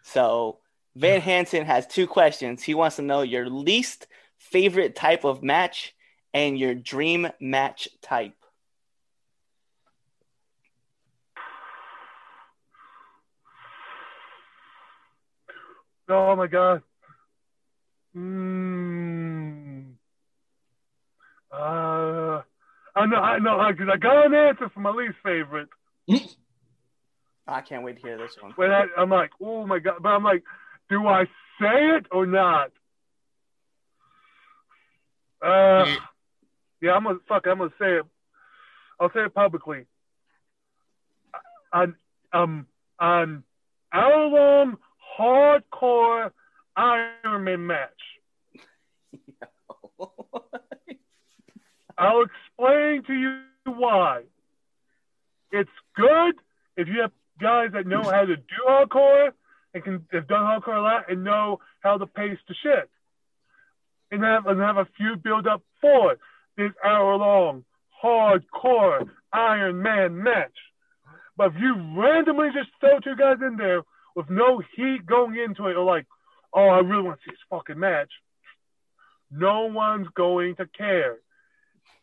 So 0.03 0.59
Van 0.95 1.21
Hansen 1.21 1.67
has 1.67 1.87
two 1.87 2.07
questions. 2.07 2.63
He 2.63 2.75
wants 2.75 2.97
to 2.97 3.03
know 3.03 3.23
your 3.23 3.49
least 3.49 4.07
favorite 4.39 4.95
type 4.95 5.25
of 5.25 5.43
match 5.43 5.95
and 6.33 6.59
your 6.59 6.75
dream 6.75 7.29
match 7.41 7.89
type. 8.03 8.35
Oh 16.09 16.37
my 16.37 16.47
god. 16.47 16.83
Mm. 18.17 19.93
Uh, 21.53 22.43
I 22.95 23.07
know, 23.07 23.17
I 23.17 23.39
know, 23.39 23.67
because 23.71 23.89
I 23.93 23.97
got 23.97 24.27
an 24.27 24.35
answer 24.35 24.71
for 24.73 24.81
my 24.81 24.91
least 24.91 25.17
favorite. 25.23 25.69
I 27.49 27.61
can't 27.61 27.83
wait 27.83 27.97
to 27.97 28.03
hear 28.03 28.19
this 28.19 28.37
one. 28.41 28.53
When 28.57 28.71
I, 28.71 28.87
I'm 28.97 29.11
like, 29.11 29.31
oh 29.43 29.67
my 29.67 29.79
god, 29.79 29.97
but 30.03 30.09
I'm 30.09 30.25
like, 30.25 30.43
do 30.89 31.07
I 31.07 31.25
say 31.61 31.97
it 31.97 32.07
or 32.11 32.27
not? 32.27 32.73
Uh, 35.43 35.95
yeah, 36.81 36.93
I'm 36.93 37.05
gonna 37.05 37.19
fuck. 37.29 37.47
I'm 37.47 37.59
gonna 37.59 37.71
say 37.79 37.99
it. 37.99 38.05
I'll 38.99 39.13
say 39.13 39.21
it 39.21 39.35
publicly. 39.35 39.87
On 41.73 41.95
um 42.33 42.67
on 42.99 43.45
hour 43.93 44.27
long 44.27 44.77
hardcore 45.19 46.31
Iron 46.77 47.45
Man 47.45 47.67
match. 47.67 47.91
I'll 51.99 52.23
explain 52.23 53.03
to 53.07 53.15
you 53.15 53.41
why. 53.65 54.23
It's 55.51 55.71
good 55.95 56.35
if 56.77 56.89
you 56.89 57.01
have 57.01 57.13
guys 57.41 57.71
that 57.73 57.87
know 57.87 58.03
how 58.03 58.25
to 58.25 58.37
do 58.37 58.43
hardcore 58.69 59.31
and 59.73 59.83
can 59.83 60.07
have 60.13 60.29
done 60.29 60.43
hardcore 60.43 60.77
a 60.77 60.83
lot 60.83 61.11
and 61.11 61.25
know 61.25 61.61
how 61.81 61.97
to 61.97 62.07
pace 62.07 62.39
the 62.49 62.55
shit. 62.63 62.91
And 64.11 64.23
have 64.23 64.47
and 64.47 64.61
have 64.61 64.77
a 64.77 64.87
few 64.97 65.17
build 65.17 65.47
up 65.47 65.63
for 65.81 66.17
this 66.57 66.71
hour 66.85 67.17
long 67.17 67.65
hardcore 68.03 69.09
Iron 69.33 69.83
Man 69.83 70.23
match. 70.23 70.53
But 71.37 71.49
if 71.49 71.55
you 71.61 71.75
randomly 71.97 72.49
just 72.55 72.71
throw 72.81 73.01
two 73.01 73.17
guys 73.17 73.39
in 73.41 73.57
there 73.57 73.83
with 74.17 74.31
no 74.31 74.61
heat 74.75 75.07
going 75.07 75.37
into 75.37 75.69
it, 75.69 75.77
or 75.77 75.85
like, 75.85 76.07
oh, 76.53 76.69
I 76.69 76.79
really 76.79 77.03
want 77.03 77.21
to 77.21 77.25
see 77.25 77.31
this 77.33 77.39
fucking 77.51 77.79
match, 77.79 78.11
no 79.31 79.67
one's 79.67 80.09
going 80.17 80.57
to 80.57 80.67
care. 80.67 81.19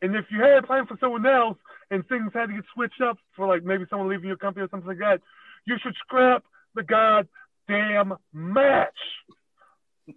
And 0.02 0.15
if 0.15 0.26
you 0.30 0.41
had 0.41 0.63
a 0.63 0.67
plan 0.67 0.86
for 0.86 0.97
someone 0.99 1.26
else 1.26 1.58
and 1.89 2.08
things 2.08 2.32
had 2.34 2.47
to 2.47 2.54
get 2.54 2.63
switched 2.73 3.02
up 3.02 3.17
for 3.36 3.47
like 3.47 3.63
maybe 3.63 3.86
someone 3.89 4.10
leaving 4.10 4.28
your 4.28 4.38
company 4.38 4.65
or 4.65 4.69
something 4.69 4.88
like 4.88 4.99
that, 4.99 5.21
you 5.65 5.78
should 5.82 5.95
scrap 5.95 6.43
the 6.76 6.84
goddamn 6.84 8.13
match. 8.32 8.89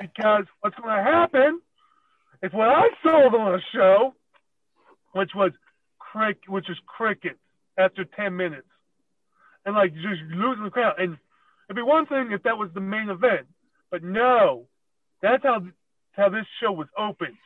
because 0.00 0.44
what's 0.60 0.76
going 0.76 0.96
to 0.96 1.02
happen 1.02 1.60
is 2.42 2.52
what 2.52 2.68
I 2.68 2.88
sold 3.04 3.34
on 3.34 3.54
a 3.54 3.60
show, 3.74 4.14
which 5.12 5.30
was 5.34 5.52
crick, 5.98 6.38
which 6.48 6.70
is 6.70 6.78
cricket 6.86 7.36
after 7.78 8.04
10 8.04 8.34
minutes. 8.36 8.66
And 9.64 9.74
like 9.74 9.94
just 9.94 10.22
losing 10.30 10.64
the 10.64 10.70
crowd. 10.70 10.94
And 10.98 11.18
it'd 11.68 11.76
be 11.76 11.82
one 11.82 12.06
thing 12.06 12.32
if 12.32 12.42
that 12.44 12.56
was 12.58 12.70
the 12.74 12.80
main 12.80 13.10
event, 13.10 13.46
but 13.90 14.02
no, 14.02 14.66
that's 15.22 15.42
how 15.42 15.62
how 16.12 16.28
this 16.28 16.46
show 16.60 16.72
was 16.72 16.88
opened. 16.96 17.36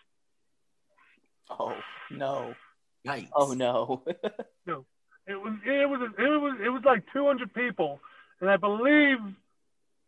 Oh 1.50 1.76
no. 2.10 2.54
Yikes. 3.06 3.28
Oh 3.34 3.52
no. 3.52 4.02
no, 4.66 4.86
It 5.26 5.34
was 5.34 5.54
it 5.66 5.88
was 5.88 6.10
it 6.18 6.22
was 6.22 6.58
it 6.64 6.68
was 6.70 6.82
like 6.84 7.04
200 7.12 7.52
people, 7.52 8.00
and 8.40 8.48
I 8.48 8.56
believe 8.56 9.18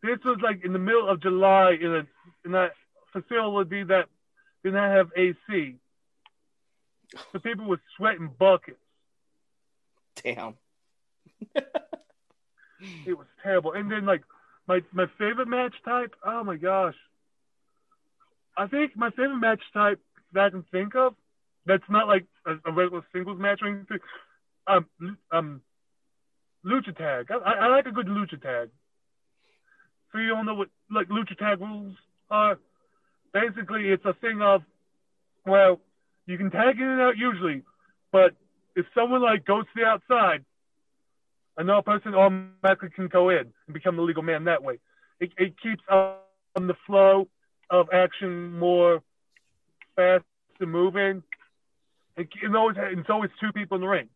this 0.01 0.19
was 0.23 0.39
like 0.41 0.63
in 0.63 0.73
the 0.73 0.79
middle 0.79 1.09
of 1.09 1.21
July 1.21 1.77
in 1.79 1.93
a 1.93 2.07
in 2.45 2.51
that 2.53 2.71
facility 3.11 3.83
that 3.83 4.07
did 4.63 4.73
not 4.73 4.95
have 4.95 5.09
AC. 5.15 5.75
So 7.31 7.39
people 7.39 7.65
were 7.65 7.81
sweating 7.95 8.29
buckets. 8.37 8.77
Damn. 10.23 10.55
It 13.05 13.17
was 13.17 13.27
terrible. 13.43 13.73
And 13.73 13.91
then 13.91 14.05
like 14.05 14.23
my 14.67 14.81
my 14.93 15.05
favorite 15.17 15.47
match 15.47 15.73
type. 15.85 16.13
Oh 16.25 16.43
my 16.43 16.57
gosh. 16.57 16.95
I 18.57 18.67
think 18.67 18.95
my 18.95 19.09
favorite 19.11 19.37
match 19.37 19.61
type 19.73 19.99
that 20.33 20.45
I 20.45 20.49
can 20.49 20.65
think 20.71 20.95
of 20.95 21.13
that's 21.65 21.83
not 21.89 22.07
like 22.07 22.25
a, 22.45 22.69
a 22.69 22.73
regular 22.73 23.05
singles 23.13 23.39
match 23.39 23.59
or 23.61 23.69
anything. 23.69 23.99
Um, 24.67 25.17
um, 25.31 25.61
lucha 26.65 26.95
tag. 26.97 27.27
I, 27.31 27.65
I 27.65 27.67
like 27.67 27.85
a 27.85 27.91
good 27.91 28.07
lucha 28.07 28.41
tag. 28.41 28.69
So 30.11 30.19
you 30.19 30.29
don't 30.29 30.45
know 30.45 30.55
what 30.55 30.69
like 30.91 31.07
lucha 31.07 31.37
tag 31.37 31.59
rules 31.59 31.95
are. 32.29 32.57
Basically, 33.33 33.89
it's 33.89 34.05
a 34.05 34.13
thing 34.13 34.41
of 34.41 34.61
well, 35.45 35.79
you 36.25 36.37
can 36.37 36.51
tag 36.51 36.77
in 36.79 36.87
and 36.87 37.01
out 37.01 37.17
usually, 37.17 37.63
but 38.11 38.33
if 38.75 38.85
someone 38.93 39.21
like 39.21 39.45
goes 39.45 39.63
to 39.65 39.71
the 39.75 39.85
outside, 39.85 40.43
another 41.57 41.81
person 41.81 42.15
automatically 42.15 42.89
can 42.89 43.07
go 43.07 43.29
in 43.29 43.53
and 43.67 43.73
become 43.73 43.95
the 43.95 44.01
legal 44.01 44.23
man 44.23 44.45
that 44.45 44.63
way. 44.63 44.79
It, 45.19 45.31
it 45.37 45.55
keeps 45.61 45.81
um, 45.89 46.67
the 46.67 46.75
flow 46.85 47.27
of 47.69 47.87
action, 47.91 48.57
more 48.57 49.01
fast 49.95 50.23
and 50.59 50.71
moving. 50.71 51.23
It, 52.15 52.29
it 52.41 52.55
always 52.55 52.77
it's 52.79 53.09
always 53.09 53.31
two 53.39 53.51
people 53.51 53.75
in 53.75 53.81
the 53.81 53.87
ring 53.87 54.09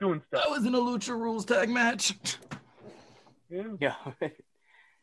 doing 0.00 0.22
stuff. 0.28 0.44
That 0.44 0.50
was 0.50 0.66
in 0.66 0.74
a 0.74 0.78
Lucha 0.78 1.18
Rules 1.18 1.44
tag 1.44 1.68
match. 1.68 2.14
Yeah. 3.48 3.62
Yeah. 3.80 3.94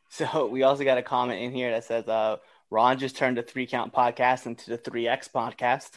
so 0.09 0.47
we 0.47 0.63
also 0.63 0.83
got 0.83 0.97
a 0.97 1.01
comment 1.01 1.41
in 1.41 1.51
here 1.51 1.71
that 1.71 1.83
says, 1.83 2.07
uh, 2.07 2.37
Ron 2.69 2.99
just 2.99 3.17
turned 3.17 3.37
the 3.37 3.43
three 3.43 3.67
count 3.67 3.93
podcast 3.93 4.45
into 4.45 4.69
the 4.69 4.77
three 4.77 5.07
X 5.07 5.27
podcast. 5.33 5.91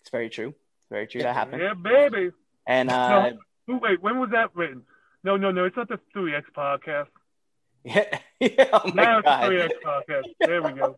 It's 0.00 0.10
very 0.10 0.30
true. 0.30 0.54
Very 0.90 1.06
true. 1.06 1.22
That 1.22 1.34
happened. 1.34 1.62
Yeah, 1.62 1.74
baby. 1.74 2.30
And 2.66 2.90
uh, 2.90 3.32
Ooh, 3.70 3.78
wait, 3.78 4.00
when 4.00 4.18
was 4.18 4.30
that 4.30 4.54
written? 4.54 4.82
No, 5.26 5.36
no, 5.36 5.50
no. 5.50 5.64
It's 5.64 5.76
not 5.76 5.88
the 5.88 5.98
3X 6.14 6.44
podcast. 6.56 7.08
yeah, 7.82 8.20
yeah, 8.40 8.68
oh 8.72 8.92
my 8.94 9.02
now 9.02 9.20
God. 9.22 9.52
it's 9.52 9.74
the 9.74 9.80
3X 9.80 10.04
podcast. 10.08 10.24
There 10.38 10.62
we 10.62 10.72
go. 10.72 10.96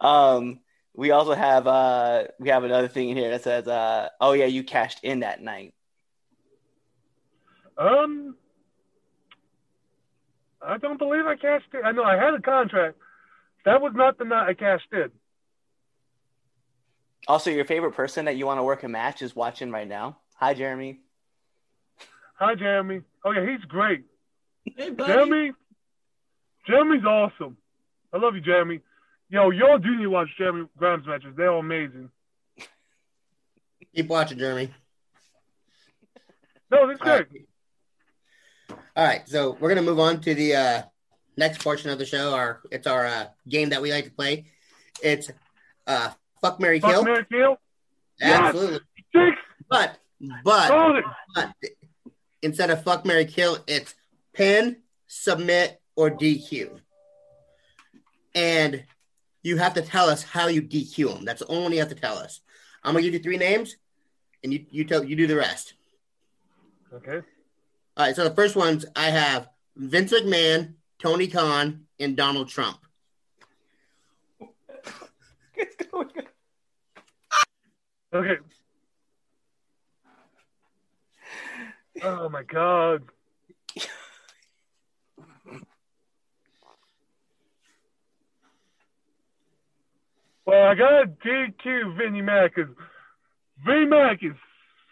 um, 0.00 0.60
we 0.94 1.10
also 1.10 1.34
have 1.34 1.66
uh, 1.66 2.24
we 2.40 2.48
have 2.48 2.64
another 2.64 2.88
thing 2.88 3.10
in 3.10 3.18
here 3.18 3.30
that 3.30 3.44
says, 3.44 3.68
uh, 3.68 4.08
"Oh 4.22 4.32
yeah, 4.32 4.46
you 4.46 4.64
cashed 4.64 5.04
in 5.04 5.20
that 5.20 5.42
night." 5.42 5.74
Um, 7.76 8.36
I 10.62 10.78
don't 10.78 10.98
believe 10.98 11.26
I 11.26 11.36
cashed 11.36 11.68
it. 11.74 11.82
I 11.84 11.92
know 11.92 12.04
I 12.04 12.16
had 12.16 12.32
a 12.32 12.40
contract. 12.40 12.96
That 13.66 13.82
was 13.82 13.92
not 13.94 14.16
the 14.16 14.24
night 14.24 14.48
I 14.48 14.54
cashed 14.54 14.92
in. 14.92 15.10
Also, 17.28 17.50
your 17.50 17.66
favorite 17.66 17.92
person 17.92 18.24
that 18.24 18.36
you 18.38 18.46
want 18.46 18.60
to 18.60 18.64
work 18.64 18.82
a 18.82 18.88
match 18.88 19.20
is 19.20 19.36
watching 19.36 19.70
right 19.70 19.86
now. 19.86 20.16
Hi, 20.36 20.54
Jeremy. 20.54 21.00
Hi, 22.38 22.54
Jeremy. 22.54 23.00
Oh 23.24 23.32
yeah, 23.32 23.44
he's 23.50 23.64
great. 23.64 24.04
Hey, 24.76 24.90
buddy. 24.90 25.12
Jeremy, 25.12 25.52
Jeremy's 26.68 27.04
awesome. 27.04 27.56
I 28.12 28.18
love 28.18 28.36
you, 28.36 28.40
Jeremy. 28.40 28.80
Yo, 29.28 29.50
y'all 29.50 29.78
do 29.78 29.96
need 29.96 30.04
to 30.04 30.10
watch 30.10 30.28
Jeremy 30.38 30.66
Grimes 30.76 31.06
matches. 31.06 31.34
They're 31.36 31.50
amazing. 31.50 32.10
Keep 33.94 34.06
watching, 34.06 34.38
Jeremy. 34.38 34.72
No, 36.70 36.86
that's 36.86 37.00
All 37.00 37.08
right. 37.08 37.28
great. 37.28 37.48
All 38.96 39.04
right, 39.04 39.28
so 39.28 39.56
we're 39.58 39.68
gonna 39.70 39.82
move 39.82 39.98
on 39.98 40.20
to 40.20 40.34
the 40.34 40.54
uh, 40.54 40.82
next 41.36 41.62
portion 41.62 41.90
of 41.90 41.98
the 41.98 42.06
show. 42.06 42.34
Our 42.34 42.60
it's 42.70 42.86
our 42.86 43.04
uh, 43.04 43.26
game 43.48 43.70
that 43.70 43.82
we 43.82 43.90
like 43.90 44.04
to 44.04 44.10
play. 44.12 44.46
It's 45.02 45.28
uh, 45.88 46.10
fuck 46.40 46.60
Mary 46.60 46.78
Fuck 46.78 46.90
Kill. 46.92 47.04
Mary 47.04 47.26
Kill. 47.30 47.56
Absolutely, 48.22 48.80
Six. 49.12 49.36
but 49.68 49.98
but 50.44 51.08
but 51.34 51.52
instead 52.42 52.70
of 52.70 52.82
fuck 52.82 53.04
Mary 53.04 53.24
Kill, 53.24 53.58
it's 53.66 53.94
pin, 54.32 54.76
submit, 55.06 55.80
or 55.96 56.10
DQ. 56.10 56.80
And 58.34 58.84
you 59.42 59.56
have 59.56 59.74
to 59.74 59.82
tell 59.82 60.08
us 60.08 60.22
how 60.22 60.46
you 60.46 60.62
DQ 60.62 61.14
them. 61.14 61.24
That's 61.24 61.40
the 61.40 61.48
only 61.48 61.76
you 61.76 61.80
have 61.80 61.88
to 61.88 61.94
tell 61.94 62.18
us. 62.18 62.40
I'm 62.82 62.92
gonna 62.92 63.02
give 63.02 63.14
you 63.14 63.20
three 63.20 63.36
names, 63.36 63.76
and 64.42 64.52
you 64.52 64.64
you 64.70 64.84
tell 64.84 65.04
you 65.04 65.16
do 65.16 65.26
the 65.26 65.36
rest. 65.36 65.74
Okay. 66.92 67.20
All 67.96 68.06
right, 68.06 68.14
so 68.14 68.24
the 68.24 68.34
first 68.34 68.54
ones 68.54 68.86
I 68.94 69.10
have 69.10 69.48
Vince 69.76 70.12
McMahon, 70.12 70.74
Tony 70.98 71.26
Khan, 71.26 71.86
and 71.98 72.16
Donald 72.16 72.48
Trump. 72.48 72.78
Okay. 78.10 78.38
Oh 82.02 82.28
my 82.28 82.42
god. 82.42 83.02
Well, 90.46 90.62
I 90.64 90.74
got 90.74 90.88
to 91.02 91.06
DQ 91.28 91.98
Vinnie 91.98 92.22
Mac 92.22 92.54
because 92.54 92.72
Vinnie 93.66 93.86
Mac 93.86 94.22
is 94.22 94.32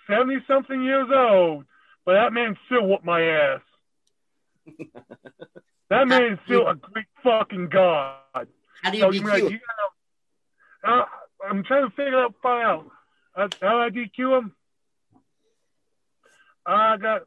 70 0.08 0.38
something 0.46 0.82
years 0.82 1.08
old, 1.14 1.64
but 2.04 2.12
that 2.14 2.32
man 2.32 2.56
still 2.66 2.86
whooped 2.86 3.04
my 3.04 3.22
ass. 3.22 3.60
that 5.90 6.06
man 6.08 6.32
is 6.34 6.38
still 6.44 6.66
a 6.66 6.74
great 6.92 7.06
fucking 7.22 7.68
god. 7.70 8.18
How 8.82 8.90
do 8.90 8.98
you 8.98 9.02
So, 9.04 9.10
DQ? 9.10 9.24
like, 9.24 9.42
you 9.44 9.58
gotta- 10.84 11.02
uh, 11.02 11.04
I'm 11.48 11.64
trying 11.64 11.88
to 11.88 11.96
figure 11.96 12.18
out, 12.20 12.34
find 12.42 12.64
out. 12.66 12.90
Uh, 13.34 13.48
how 13.60 13.80
I 13.80 13.88
DQ 13.90 14.38
him? 14.38 14.52
I 16.66 16.96
got. 16.96 17.22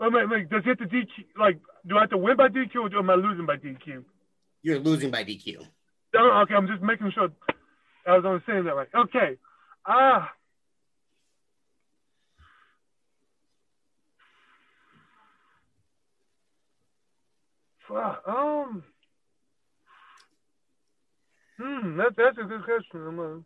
Wait, 0.00 0.12
wait, 0.12 0.30
wait. 0.30 0.50
Does 0.50 0.62
he 0.64 0.70
have 0.70 0.78
to 0.78 0.86
DQ? 0.86 1.06
Like, 1.38 1.58
do 1.86 1.96
I 1.96 2.02
have 2.02 2.10
to 2.10 2.18
win 2.18 2.36
by 2.36 2.48
DQ 2.48 2.76
or 2.76 2.98
am 2.98 3.10
I 3.10 3.14
losing 3.14 3.46
by 3.46 3.56
DQ? 3.56 4.04
You're 4.62 4.80
losing 4.80 5.10
by 5.10 5.24
DQ. 5.24 5.66
No, 6.14 6.32
okay, 6.42 6.54
I'm 6.54 6.66
just 6.66 6.82
making 6.82 7.12
sure 7.12 7.28
I 8.06 8.16
was 8.16 8.24
understanding 8.24 8.64
that 8.64 8.74
right. 8.74 8.88
Okay. 8.94 9.36
Ah. 9.86 10.32
Fuck, 17.88 18.22
um. 18.26 18.82
Hmm, 21.58 21.96
that, 21.96 22.12
that's 22.16 22.36
a 22.38 22.44
good 22.44 22.64
question. 22.64 23.06
I'm, 23.06 23.44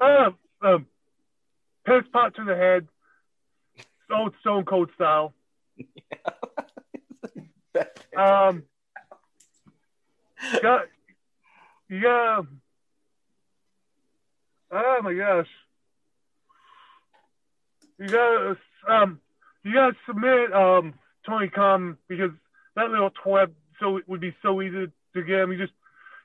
uh, 0.00 0.04
uh, 0.04 0.30
um, 0.62 0.86
piss 1.84 2.04
pot 2.12 2.34
to 2.36 2.44
the 2.44 2.56
head, 2.56 2.88
old 4.10 4.34
Stone 4.40 4.64
Cold 4.64 4.90
style. 4.94 5.32
Um, 8.14 8.64
got, 10.60 10.82
yeah. 11.88 12.42
Oh 14.70 14.98
my 15.02 15.14
gosh. 15.14 15.46
You 17.98 18.08
gotta, 18.08 18.56
um, 18.86 19.20
you 19.64 19.72
gotta 19.72 19.96
submit, 20.06 20.52
um, 20.52 20.94
Tony 21.26 21.48
Khan 21.48 21.96
because 22.08 22.30
that 22.76 22.90
little 22.90 23.10
twab 23.24 23.52
so 23.80 23.96
it 23.96 24.08
would 24.08 24.20
be 24.20 24.34
so 24.42 24.60
easy 24.60 24.86
to 25.14 25.22
get 25.22 25.40
him. 25.40 25.52
You 25.52 25.58
just, 25.58 25.72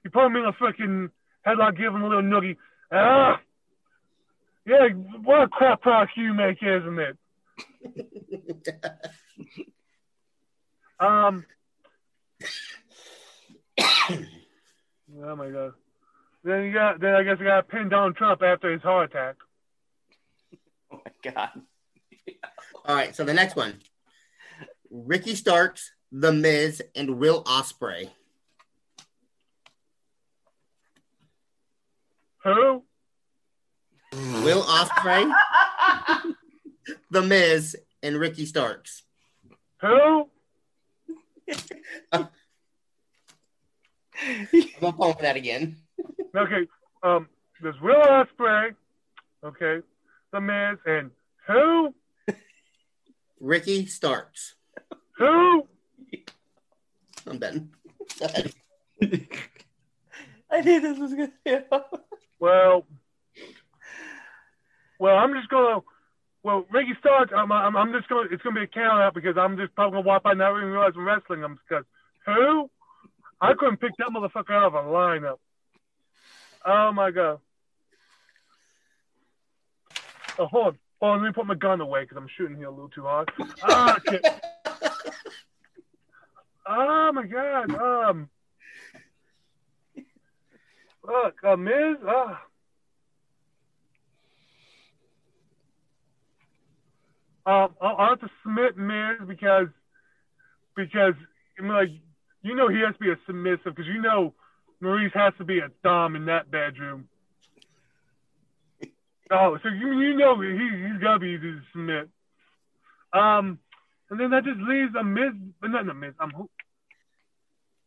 you 0.03 0.09
put 0.09 0.25
him 0.25 0.35
in 0.35 0.45
a 0.45 0.53
freaking 0.53 1.09
headlock, 1.45 1.77
give 1.77 1.93
him 1.93 2.03
a 2.03 2.07
little 2.07 2.23
noogie. 2.23 2.57
Ah! 2.91 3.39
Yeah, 4.67 4.89
what 5.23 5.43
a 5.43 5.47
crap 5.47 5.81
product 5.81 6.11
you 6.17 6.33
make, 6.33 6.61
isn't 6.61 6.99
it? 6.99 7.17
Um. 10.99 11.45
oh 13.79 15.35
my 15.35 15.49
god. 15.51 15.73
Then 16.43 16.63
you 16.63 16.73
got. 16.73 16.99
Then 16.99 17.13
I 17.13 17.21
guess 17.21 17.37
I 17.39 17.43
got 17.43 17.57
to 17.57 17.63
pin 17.63 17.89
Donald 17.89 18.15
Trump 18.15 18.41
after 18.41 18.71
his 18.71 18.81
heart 18.81 19.11
attack. 19.11 19.35
Oh 20.89 21.01
my 21.05 21.31
god. 21.31 21.49
All 22.85 22.95
right, 22.95 23.13
so 23.13 23.25
the 23.25 23.33
next 23.33 23.57
one 23.57 23.79
Ricky 24.89 25.35
Starks, 25.35 25.91
The 26.13 26.31
Miz, 26.31 26.81
and 26.95 27.19
Will 27.19 27.43
Ospreay. 27.43 28.09
Who? 32.45 32.86
Will 34.17 34.63
Ospreay, 34.63 35.31
The 37.11 37.21
Miz, 37.21 37.77
and 38.01 38.17
Ricky 38.17 38.47
Starks. 38.47 39.03
Who? 39.81 40.27
I'm 42.11 42.27
gonna 44.81 44.93
pump 44.93 45.19
that 45.19 45.35
again. 45.35 45.77
Okay. 46.35 46.67
Um. 47.03 47.27
There's 47.61 47.79
Will 47.79 48.01
Ospreay. 48.01 48.73
Okay. 49.43 49.81
The 50.31 50.41
Miz 50.41 50.79
and 50.85 51.11
who? 51.47 51.93
Ricky 53.39 53.85
Starks. 53.85 54.55
Who? 55.17 55.67
I'm 57.27 57.37
done. 57.37 57.69
I 60.49 60.61
knew 60.61 60.79
this 60.79 60.97
was 60.97 61.13
good. 61.13 61.31
Well. 62.39 62.85
Well, 64.99 65.15
I'm 65.17 65.33
just 65.33 65.49
gonna. 65.49 65.81
Well, 66.43 66.65
Ricky 66.71 66.93
Starks. 66.99 67.31
I'm. 67.35 67.51
I'm, 67.51 67.75
I'm 67.75 67.93
just 67.93 68.07
gonna. 68.09 68.29
It's 68.31 68.41
gonna 68.41 68.55
be 68.55 68.63
a 68.63 68.67
count 68.67 69.01
out 69.01 69.13
because 69.13 69.37
I'm 69.37 69.57
just 69.57 69.75
probably 69.75 69.97
gonna 69.97 70.07
walk 70.07 70.23
by 70.23 70.33
not 70.33 70.57
even 70.57 70.69
realize 70.69 70.93
I'm 70.95 71.05
wrestling. 71.05 71.43
I'm 71.43 71.59
because 71.67 71.85
who? 72.25 72.69
I 73.39 73.53
couldn't 73.53 73.77
pick 73.77 73.91
that 73.97 74.09
motherfucker 74.09 74.51
out 74.51 74.67
of 74.67 74.73
a 74.73 74.83
lineup. 74.89 75.37
Oh 76.65 76.91
my 76.91 77.11
god. 77.11 77.39
Oh, 80.39 80.45
hold 80.47 80.67
on. 80.67 80.77
Hold 80.99 81.13
on, 81.13 81.21
let 81.21 81.27
me 81.27 81.33
put 81.33 81.45
my 81.45 81.53
gun 81.53 81.79
away 81.79 82.03
because 82.03 82.17
I'm 82.17 82.27
shooting 82.37 82.57
here 82.57 82.67
a 82.67 82.71
little 82.71 82.89
too 82.89 83.03
hard. 83.03 83.31
Ah. 83.63 83.97
Oh 86.69 87.11
my 87.13 87.25
god. 87.25 87.73
Um. 87.75 88.29
Look, 91.01 91.35
uh, 91.41 91.55
Miz. 91.55 91.97
Ah. 92.05 92.41
Um, 97.47 97.75
I'll, 97.81 97.95
I'll 97.97 98.09
have 98.09 98.19
to 98.19 98.29
submit 98.43 98.75
Miz 98.77 99.25
because 99.25 99.67
because 100.75 101.13
I 101.57 101.61
mean, 101.61 101.71
like 101.71 101.89
you 102.41 102.55
know 102.55 102.67
he 102.67 102.81
has 102.81 102.93
to 102.93 102.99
be 102.99 103.09
a 103.09 103.15
submissive 103.25 103.73
because 103.73 103.87
you 103.87 104.01
know 104.01 104.33
Maryse 104.83 105.13
has 105.13 105.33
to 105.37 105.45
be 105.45 105.59
a 105.59 105.69
dom 105.81 106.17
in 106.17 106.25
that 106.25 106.51
bedroom. 106.51 107.07
Oh, 109.31 109.57
so 109.63 109.69
you 109.69 109.97
you 109.97 110.17
know 110.17 110.39
he 110.41 110.49
he's 110.51 111.01
gotta 111.01 111.19
be 111.19 111.27
easy 111.27 111.53
to 111.53 111.61
submit. 111.71 112.09
Um, 113.13 113.59
and 114.09 114.19
then 114.19 114.31
that 114.31 114.43
just 114.43 114.59
leaves 114.59 114.93
a 114.99 115.03
Miz, 115.05 115.31
but 115.61 115.69
not 115.69 115.87
a 115.87 115.93
Miz. 115.93 116.13
Um, 116.19 116.31
who, 116.35 116.49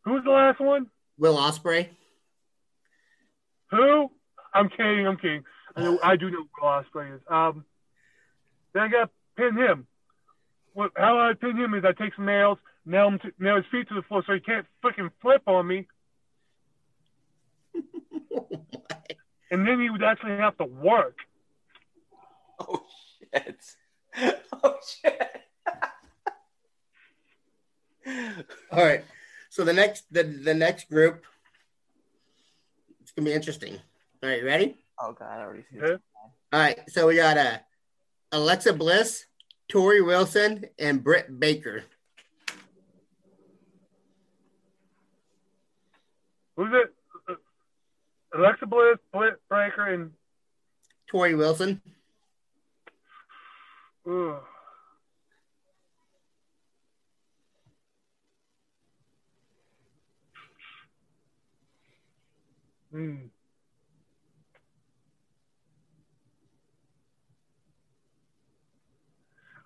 who's 0.05 0.23
the 0.23 0.31
last 0.31 0.59
one? 0.59 0.87
Will 1.19 1.37
Ospreay. 1.37 1.89
Who? 3.69 4.09
I'm 4.55 4.69
kidding. 4.69 5.05
I'm 5.05 5.17
kidding. 5.17 5.43
I 5.75 5.81
know. 5.83 5.99
I 6.03 6.15
do 6.15 6.31
know 6.31 6.37
who 6.37 6.65
Will 6.65 6.67
Ospreay 6.67 7.15
is. 7.15 7.21
Um, 7.29 7.63
then 8.73 8.83
I 8.83 8.87
got 8.87 9.11
pin 9.37 9.55
him. 9.57 9.87
What? 10.73 10.91
How 10.95 11.19
I 11.19 11.33
pin 11.33 11.57
him 11.57 11.73
is 11.73 11.83
I 11.85 11.91
take 11.91 12.15
some 12.15 12.25
nails, 12.25 12.57
nail 12.85 13.07
him, 13.09 13.19
to, 13.19 13.31
nail 13.39 13.55
his 13.57 13.65
feet 13.71 13.87
to 13.89 13.95
the 13.95 14.01
floor 14.03 14.23
so 14.25 14.33
he 14.33 14.39
can't 14.39 14.65
freaking 14.83 15.09
flip 15.21 15.41
on 15.47 15.67
me, 15.67 15.87
and 19.51 19.67
then 19.67 19.79
he 19.79 19.89
would 19.89 20.03
actually 20.03 20.37
have 20.37 20.57
to 20.57 20.65
work. 20.65 21.17
Oh 22.59 22.83
shit. 23.33 23.57
Oh 24.63 24.75
shit. 25.01 25.41
All 28.71 28.83
right. 28.83 29.03
So 29.49 29.63
the 29.63 29.73
next 29.73 30.11
the, 30.13 30.23
the 30.23 30.53
next 30.53 30.89
group 30.89 31.23
it's 33.01 33.11
gonna 33.11 33.25
be 33.29 33.33
interesting. 33.33 33.75
All 34.21 34.29
right, 34.29 34.39
you 34.39 34.45
ready? 34.45 34.77
Oh 35.01 35.13
god, 35.13 35.27
I 35.39 35.41
already 35.41 35.63
see 35.71 35.77
Yeah. 35.77 35.87
this. 35.87 35.99
All 36.53 36.59
right. 36.59 36.79
So 36.89 37.07
we 37.07 37.15
got 37.15 37.37
uh, 37.37 37.57
Alexa 38.31 38.73
Bliss, 38.73 39.25
Torrie 39.69 40.05
Wilson, 40.05 40.65
and 40.79 41.03
Britt 41.03 41.39
Baker. 41.39 41.83
Who's 46.55 46.71
it? 46.73 47.37
Alexa 48.33 48.65
Bliss, 48.65 48.97
Britt 49.11 49.35
Baker, 49.49 49.93
and 49.93 50.11
Torrie 51.11 51.37
Wilson. 51.37 51.81
Hmm. 54.05 54.31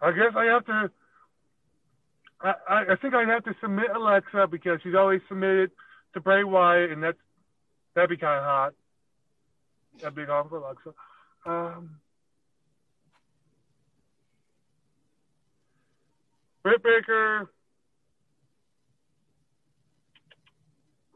I 0.05 0.11
guess 0.11 0.35
I 0.35 0.45
have 0.45 0.65
to. 0.67 0.91
I, 2.39 2.53
I, 2.91 2.95
think 3.01 3.15
I'd 3.15 3.27
have 3.27 3.43
to 3.45 3.55
submit 3.59 3.87
Alexa 3.95 4.47
because 4.51 4.79
she's 4.83 4.93
always 4.93 5.21
submitted 5.27 5.71
to 6.13 6.21
Bray 6.21 6.43
Wyatt, 6.43 6.91
and 6.91 7.01
that's 7.01 7.17
that'd 7.95 8.11
be 8.11 8.17
kind 8.17 8.37
of 8.37 8.43
hot. 8.43 8.73
That'd 9.99 10.15
be 10.15 10.25
hot 10.25 10.47
for 10.49 10.57
Alexa. 10.57 10.93
Um, 11.47 11.89
Britt 16.61 16.83
Baker. 16.83 17.49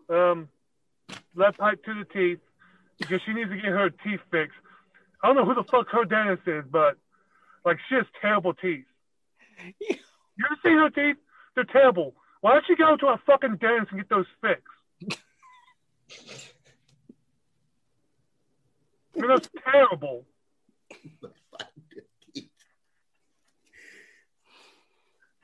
Um, 0.09 0.49
left 1.35 1.59
pipe 1.59 1.83
to 1.83 1.93
the 1.93 2.05
teeth 2.05 2.39
because 2.97 3.21
she 3.23 3.33
needs 3.33 3.51
to 3.51 3.55
get 3.55 3.65
her 3.65 3.91
teeth 3.91 4.21
fixed. 4.31 4.57
I 5.21 5.27
don't 5.27 5.35
know 5.35 5.45
who 5.45 5.53
the 5.53 5.69
fuck 5.69 5.89
her 5.89 6.05
dentist 6.05 6.47
is, 6.47 6.63
but 6.71 6.97
like 7.65 7.77
she 7.87 7.95
has 7.95 8.05
terrible 8.21 8.53
teeth. 8.53 8.85
You 10.39 10.45
ever 10.45 10.55
seen 10.63 10.77
her 10.77 10.89
teeth? 10.89 11.21
They're 11.53 11.65
terrible. 11.65 12.15
Why 12.39 12.53
don't 12.53 12.63
you 12.69 12.77
go 12.77 12.95
to 12.95 13.07
a 13.07 13.21
fucking 13.25 13.57
dentist 13.57 13.91
and 13.91 13.99
get 13.99 14.09
those 14.09 14.25
fixed? 14.39 14.63
I 19.17 19.21
mean, 19.21 19.27
that's 19.27 19.49
terrible. 19.69 20.25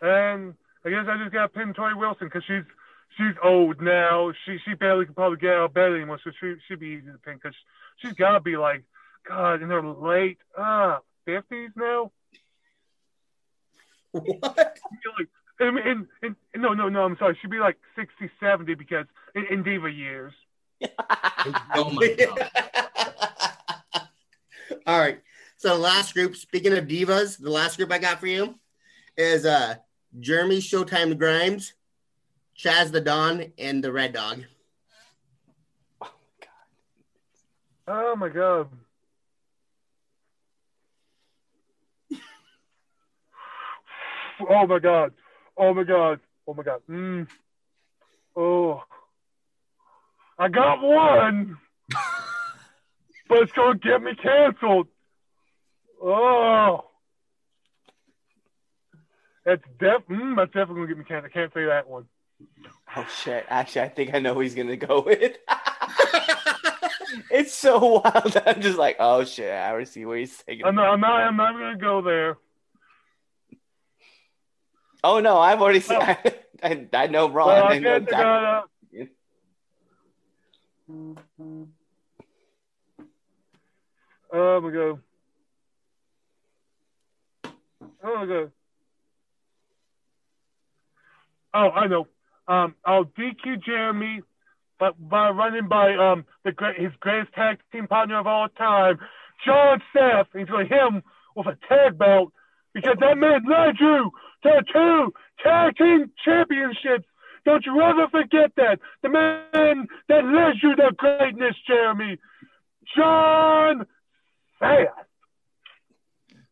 And 0.01 0.53
I 0.85 0.89
guess 0.89 1.05
I 1.09 1.17
just 1.17 1.33
got 1.33 1.41
to 1.41 1.49
pin 1.49 1.73
Torrie 1.73 1.97
Wilson 1.97 2.27
because 2.27 2.43
she's 2.47 2.63
she's 3.17 3.35
old 3.43 3.81
now. 3.81 4.31
She 4.45 4.57
she 4.63 4.75
barely 4.75 5.05
can 5.05 5.13
probably 5.15 5.37
get 5.37 5.53
out 5.55 5.65
of 5.65 5.73
bed 5.73 5.91
anymore, 5.93 6.19
so 6.23 6.31
she 6.39 6.55
she'd 6.67 6.79
be 6.79 6.87
easy 6.87 7.11
to 7.11 7.17
pin 7.17 7.35
because 7.35 7.55
she's 7.97 8.13
got 8.13 8.33
to 8.33 8.39
be 8.39 8.55
like 8.55 8.83
God 9.27 9.61
in 9.61 9.69
her 9.69 9.81
late 9.81 10.37
uh 10.57 10.99
fifties 11.25 11.71
now. 11.75 12.11
What? 14.11 14.77
She'd 15.03 15.11
like, 15.19 15.27
I 15.59 15.71
mean, 15.71 15.87
in, 15.87 16.07
in, 16.23 16.35
in, 16.53 16.61
no, 16.61 16.73
no, 16.73 16.87
no. 16.87 17.03
I'm 17.03 17.17
sorry. 17.17 17.37
She'd 17.41 17.51
be 17.51 17.59
like 17.59 17.77
60, 17.95 18.31
70 18.39 18.75
because 18.75 19.05
in, 19.35 19.45
in 19.51 19.63
diva 19.63 19.91
years. 19.91 20.33
Oh 21.75 21.91
my 21.91 22.15
god. 22.17 22.49
All 24.87 24.99
right. 24.99 25.21
So 25.57 25.69
the 25.69 25.81
last 25.81 26.13
group, 26.13 26.35
speaking 26.35 26.73
of 26.75 26.85
divas, 26.85 27.37
the 27.37 27.51
last 27.51 27.77
group 27.77 27.91
I 27.91 27.99
got 27.99 28.19
for 28.19 28.27
you 28.27 28.55
is 29.15 29.45
uh 29.45 29.75
Jeremy 30.19 30.57
Showtime 30.57 31.17
Grimes, 31.17 31.73
Chaz 32.57 32.91
the 32.91 33.01
Don, 33.01 33.51
and 33.59 33.83
the 33.83 33.91
Red 33.91 34.13
Dog. 34.13 34.43
Oh 36.01 36.09
my 36.39 36.39
god. 36.41 37.87
Oh 37.87 38.15
my 38.15 38.29
god. 38.29 38.69
Oh 44.49 44.67
my 44.67 44.79
god. 44.79 45.13
Oh 45.57 45.73
my 45.73 45.83
god. 45.83 46.19
Oh 46.47 46.53
my 46.53 46.63
god. 46.63 46.81
Mm. 46.89 47.27
Oh. 48.35 48.83
I 50.37 50.47
got 50.49 50.81
one. 50.81 51.57
but 53.29 53.39
it's 53.39 53.51
gonna 53.53 53.79
get 53.79 54.01
me 54.01 54.15
canceled. 54.15 54.87
Oh. 56.03 56.85
That's 59.45 59.61
def 59.79 60.01
mm, 60.09 60.35
that's 60.35 60.51
definitely 60.51 60.75
gonna 60.75 60.87
get 60.87 60.97
me 60.97 61.03
canceled. 61.05 61.31
I 61.31 61.33
can't 61.33 61.53
say 61.53 61.65
that 61.65 61.87
one. 61.87 62.05
Oh 62.95 63.07
shit. 63.23 63.45
Actually, 63.47 63.81
I 63.81 63.89
think 63.89 64.13
I 64.13 64.19
know 64.19 64.33
who 64.33 64.41
he's 64.41 64.55
gonna 64.55 64.75
go 64.75 65.01
with. 65.01 65.37
it's 67.31 67.53
so 67.53 68.01
wild. 68.03 68.41
I'm 68.45 68.61
just 68.61 68.77
like, 68.77 68.97
oh 68.99 69.23
shit. 69.23 69.51
I 69.51 69.69
already 69.69 69.85
see 69.85 70.05
where 70.05 70.17
he's 70.17 70.43
taking. 70.43 70.65
I'm 70.65 70.75
not 70.75 70.93
I'm 70.93 70.99
not 70.99 71.21
I'm 71.21 71.37
not 71.37 71.53
gonna 71.53 71.77
go 71.77 72.01
there. 72.01 72.37
Oh 75.05 75.19
no, 75.19 75.37
I've 75.37 75.61
already 75.61 75.81
seen. 75.81 75.99
Oh. 76.01 76.15
I, 76.63 76.87
I 76.93 77.07
know 77.07 77.29
wrong. 77.29 77.47
Well, 77.47 77.63
I 77.63 77.75
I 77.75 77.79
know 77.79 77.99
guess 77.99 78.13
I 78.13 78.21
exactly- 78.21 78.23
gotta 78.23 78.63
Oh 84.33 84.61
my 84.61 84.71
god. 84.71 84.99
Oh 88.03 88.15
my 88.15 88.25
god. 88.25 88.51
Oh, 91.53 91.69
I 91.69 91.87
know. 91.87 92.07
Um, 92.47 92.75
I'll 92.83 93.05
DQ 93.05 93.63
Jeremy, 93.63 94.21
but 94.79 94.95
by 95.09 95.29
running 95.29 95.67
by 95.67 95.93
um 95.95 96.25
the 96.43 96.51
great 96.51 96.79
his 96.79 96.91
greatest 96.99 97.33
tag 97.33 97.59
team 97.71 97.87
partner 97.87 98.19
of 98.19 98.27
all 98.27 98.49
time, 98.49 98.99
John 99.45 99.81
Seth. 99.93 100.27
He's 100.35 100.47
going 100.47 100.67
to 100.67 100.73
hit 100.73 100.83
him 100.83 101.03
with 101.35 101.47
a 101.47 101.57
tag 101.69 101.97
belt 101.97 102.33
because 102.73 102.97
that 102.99 103.17
man 103.17 103.41
led 103.49 103.75
you 103.79 104.11
to 104.45 104.63
two 104.71 105.13
tag 105.43 105.75
team 105.75 106.11
championships. 106.23 107.07
Don't 107.45 107.65
you 107.65 107.81
ever 107.81 108.07
forget 108.09 108.51
that. 108.57 108.79
The 109.03 109.09
man 109.09 109.87
that 110.09 110.23
led 110.23 110.55
you 110.63 110.75
to 110.75 110.91
greatness, 110.95 111.55
Jeremy. 111.67 112.17
John 112.95 113.85
Seth. 114.59 114.87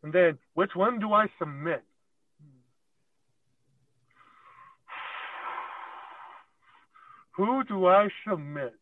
And 0.04 0.14
then, 0.14 0.38
which 0.54 0.72
one 0.76 1.00
do 1.00 1.14
I 1.14 1.28
submit? 1.40 1.84
Who 7.38 7.64
do 7.64 7.88
I 7.88 8.10
submit? 8.28 8.76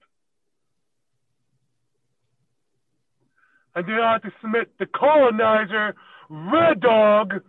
I 3.73 3.79
have 3.79 4.21
to 4.23 4.31
submit 4.41 4.71
the 4.79 4.85
colonizer, 4.85 5.95
Red 6.29 6.81
Dog, 6.81 7.41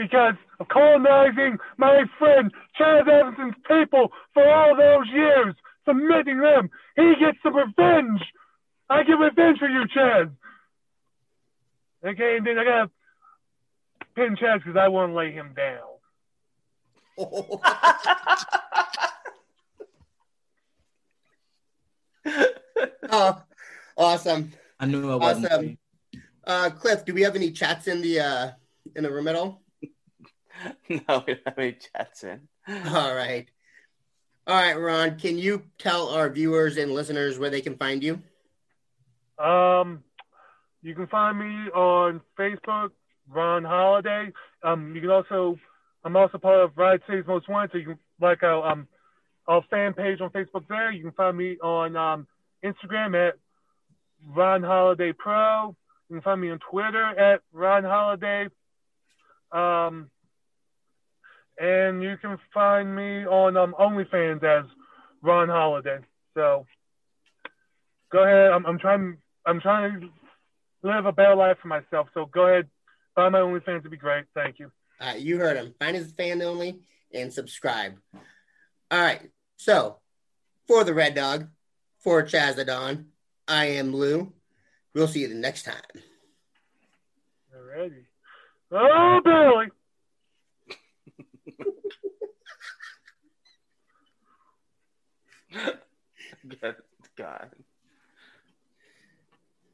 because 0.00 0.34
of 0.58 0.66
colonizing 0.68 1.58
my 1.76 2.04
friend 2.18 2.50
Chad 2.78 3.06
Evanson's 3.06 3.56
people 3.68 4.10
for 4.32 4.50
all 4.50 4.74
those 4.74 5.06
years, 5.12 5.54
submitting 5.86 6.40
them. 6.40 6.70
He 6.96 7.12
gets 7.20 7.36
some 7.42 7.54
revenge. 7.54 8.22
I 8.88 9.02
get 9.02 9.18
revenge 9.18 9.58
for 9.58 9.68
you, 9.68 9.86
Chad. 9.92 10.34
Okay, 12.02 12.38
and 12.38 12.46
then 12.46 12.58
I 12.58 12.64
gotta 12.64 12.90
pin 14.16 14.38
Chad 14.40 14.62
because 14.64 14.78
I 14.80 14.88
want 14.88 15.12
to 15.12 15.16
lay 15.16 15.32
him 15.32 15.54
down. 15.54 15.80
oh, 23.10 23.42
awesome. 23.98 24.50
I 24.78 24.86
knew 24.86 25.12
I 25.12 25.16
wasn't. 25.16 25.52
Awesome. 25.52 25.76
Uh, 26.46 26.70
Cliff, 26.70 27.04
do 27.04 27.12
we 27.12 27.20
have 27.20 27.36
any 27.36 27.50
chats 27.50 27.86
in 27.86 28.00
the 28.00 28.20
uh 28.20 28.52
in 28.96 29.02
the 29.02 29.10
room 29.10 29.28
at 29.28 29.34
all? 29.34 29.60
no, 30.88 31.24
we 31.26 31.34
don't 31.34 31.40
have 31.46 31.58
any 31.58 31.72
chats 31.72 32.24
in. 32.24 32.48
All 32.68 33.14
right. 33.14 33.48
All 34.46 34.56
right, 34.56 34.74
Ron, 34.74 35.18
can 35.18 35.38
you 35.38 35.62
tell 35.78 36.08
our 36.08 36.28
viewers 36.28 36.76
and 36.76 36.92
listeners 36.92 37.38
where 37.38 37.50
they 37.50 37.60
can 37.60 37.76
find 37.76 38.02
you? 38.02 38.20
Um, 39.38 40.02
you 40.82 40.94
can 40.94 41.06
find 41.06 41.38
me 41.38 41.70
on 41.70 42.20
Facebook, 42.38 42.90
Ron 43.28 43.64
Holiday. 43.64 44.32
Um, 44.62 44.94
you 44.94 45.00
can 45.02 45.10
also, 45.10 45.58
I'm 46.04 46.16
also 46.16 46.38
part 46.38 46.60
of 46.60 46.76
Ride 46.76 47.00
Saves 47.08 47.26
Most 47.26 47.48
Wanted. 47.48 47.70
So 47.72 47.78
you 47.78 47.84
can 47.84 47.98
like 48.20 48.42
our 48.42 48.72
um, 48.72 48.88
our 49.46 49.62
fan 49.70 49.94
page 49.94 50.20
on 50.20 50.30
Facebook 50.30 50.66
there. 50.68 50.90
You 50.90 51.02
can 51.02 51.12
find 51.12 51.36
me 51.36 51.58
on 51.58 51.96
um, 51.96 52.26
Instagram 52.64 53.28
at 53.28 53.34
Ron 54.34 54.62
Holiday 54.62 55.12
Pro. 55.12 55.76
You 56.08 56.16
can 56.16 56.22
find 56.22 56.40
me 56.40 56.50
on 56.50 56.58
Twitter 56.70 57.04
at 57.04 57.40
Ron 57.52 57.84
Holiday. 57.84 58.48
Um, 59.52 60.10
and 61.60 62.02
you 62.02 62.16
can 62.16 62.38
find 62.52 62.96
me 62.96 63.26
on 63.26 63.56
um, 63.56 63.74
OnlyFans 63.78 64.42
as 64.42 64.64
Ron 65.22 65.48
Holiday. 65.48 65.98
So 66.34 66.66
go 68.10 68.24
ahead. 68.24 68.50
I'm, 68.52 68.64
I'm 68.66 68.78
trying. 68.78 69.18
I'm 69.46 69.60
trying 69.60 70.00
to 70.00 70.08
live 70.82 71.06
a 71.06 71.12
better 71.12 71.36
life 71.36 71.58
for 71.60 71.68
myself. 71.68 72.08
So 72.14 72.26
go 72.26 72.46
ahead, 72.46 72.68
find 73.14 73.32
my 73.32 73.40
OnlyFans. 73.40 73.80
It'd 73.80 73.90
be 73.90 73.96
great. 73.96 74.24
Thank 74.34 74.58
you. 74.58 74.72
You 75.16 75.38
heard 75.38 75.56
him. 75.56 75.74
Find 75.78 75.96
his 75.96 76.12
fan 76.12 76.42
only 76.42 76.80
and 77.12 77.32
subscribe. 77.32 77.94
All 78.90 79.00
right. 79.00 79.30
So 79.56 79.98
for 80.66 80.84
the 80.84 80.94
Red 80.94 81.14
Dog, 81.14 81.48
for 82.00 82.22
Chazadon, 82.22 83.06
I 83.48 83.66
am 83.66 83.94
Lou. 83.94 84.32
We'll 84.94 85.08
see 85.08 85.20
you 85.20 85.28
the 85.28 85.34
next 85.34 85.64
time. 85.64 85.74
Alrighty. 87.54 88.04
Oh, 88.72 89.20
Billy. 89.24 89.68
God. 97.16 97.50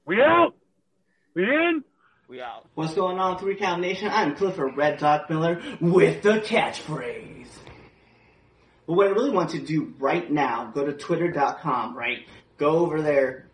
We 0.04 0.20
out. 0.20 0.54
We 1.34 1.44
in. 1.44 1.84
We 2.28 2.40
out. 2.40 2.66
What's 2.74 2.94
going 2.94 3.18
on, 3.18 3.38
Three 3.38 3.56
Count 3.56 3.80
Nation? 3.80 4.08
I'm 4.10 4.34
Clifford 4.34 4.76
Red 4.76 4.98
Dog 4.98 5.30
Miller 5.30 5.62
with 5.80 6.22
the 6.22 6.40
catchphrase. 6.40 7.46
But 8.86 8.94
what 8.94 9.06
I 9.06 9.10
really 9.10 9.30
want 9.30 9.50
to 9.50 9.58
do 9.58 9.94
right 9.98 10.30
now, 10.30 10.70
go 10.74 10.84
to 10.84 10.92
twitter.com, 10.92 11.96
right? 11.96 12.26
Go 12.56 12.78
over 12.78 13.02
there, 13.02 13.48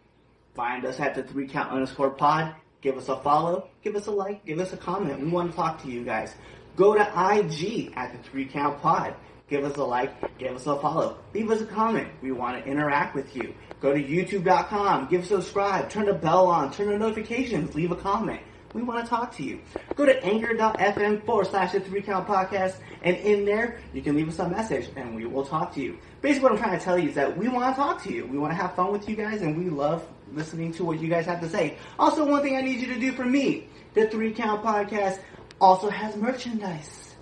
find 0.55 0.85
us 0.85 1.01
at 1.01 1.15
the 1.15 1.23
three 1.23 1.49
count 1.49 1.71
underscore 1.71 2.11
pod, 2.11 2.55
give 2.81 2.97
us 2.97 3.09
a 3.09 3.17
follow, 3.17 3.69
give 3.83 3.97
us 3.97 4.07
a 4.07 4.11
like, 4.11 4.45
give 4.45 4.59
us 4.59 4.73
a 4.73 4.77
comment. 4.77 5.21
We 5.21 5.29
want 5.29 5.51
to 5.51 5.57
talk 5.57 5.83
to 5.83 5.91
you 5.91 6.05
guys. 6.05 6.35
Go 6.77 6.95
to 6.95 7.03
IG 7.03 7.93
at 7.97 8.13
the 8.13 8.19
three 8.29 8.47
count 8.47 8.81
pod. 8.81 9.15
Give 9.49 9.65
us 9.65 9.77
a 9.77 9.85
like, 9.85 10.39
give 10.39 10.57
us 10.57 10.67
a 10.67 10.79
follow, 10.79 11.19
leave 11.35 11.51
us 11.51 11.61
a 11.61 11.67
comment. 11.67 12.09
We 12.23 12.33
want 12.33 12.65
to 12.65 12.71
interact 12.71 13.15
with 13.15 13.37
you. 13.37 13.55
Go 13.81 13.93
to 13.93 14.03
youtube.com, 14.03 15.09
give 15.09 15.27
subscribe, 15.27 15.91
turn 15.91 16.07
the 16.07 16.15
bell 16.15 16.47
on, 16.47 16.73
turn 16.73 16.89
the 16.89 16.99
notifications, 16.99 17.75
leave 17.75 17.91
a 17.91 17.97
comment. 17.97 18.41
We 18.73 18.83
want 18.83 19.05
to 19.05 19.11
talk 19.11 19.37
to 19.37 19.43
you. 19.43 19.61
Go 19.97 20.07
to 20.07 20.25
anchor.fm 20.25 21.27
forward 21.27 21.49
slash 21.49 21.73
the 21.73 21.81
three 21.81 22.01
count 22.01 22.27
podcast, 22.27 22.77
and 23.03 23.15
in 23.19 23.45
there, 23.45 23.81
you 23.93 24.01
can 24.01 24.17
leave 24.17 24.31
us 24.31 24.39
a 24.39 24.49
message 24.49 24.89
and 24.97 25.15
we 25.15 25.27
will 25.27 25.45
talk 25.45 25.75
to 25.75 25.83
you. 25.83 25.99
Basically, 26.23 26.45
what 26.45 26.53
I'm 26.53 26.59
trying 26.59 26.79
to 26.79 26.83
tell 26.83 26.99
you 26.99 27.11
is 27.11 27.15
that 27.17 27.37
we 27.37 27.49
want 27.49 27.75
to 27.75 27.79
talk 27.79 28.03
to 28.05 28.13
you. 28.13 28.25
We 28.27 28.39
want 28.39 28.53
to 28.53 28.57
have 28.57 28.75
fun 28.75 28.91
with 28.91 29.07
you 29.07 29.17
guys, 29.17 29.43
and 29.43 29.59
we 29.59 29.69
love 29.69 30.07
listening 30.33 30.73
to 30.73 30.85
what 30.85 30.99
you 30.99 31.09
guys 31.09 31.27
have 31.27 31.41
to 31.43 31.49
say. 31.49 31.77
Also, 31.99 32.25
one 32.25 32.43
thing 32.43 32.57
I 32.57 32.63
need 32.63 32.81
you 32.81 32.87
to 32.95 32.99
do 32.99 33.13
for 33.13 33.27
me 33.27 33.69
the 33.95 34.09
three 34.09 34.33
count 34.33 34.65
podcast 34.65 35.19
also 35.63 35.89
has 35.89 36.17
merchandise. 36.17 37.15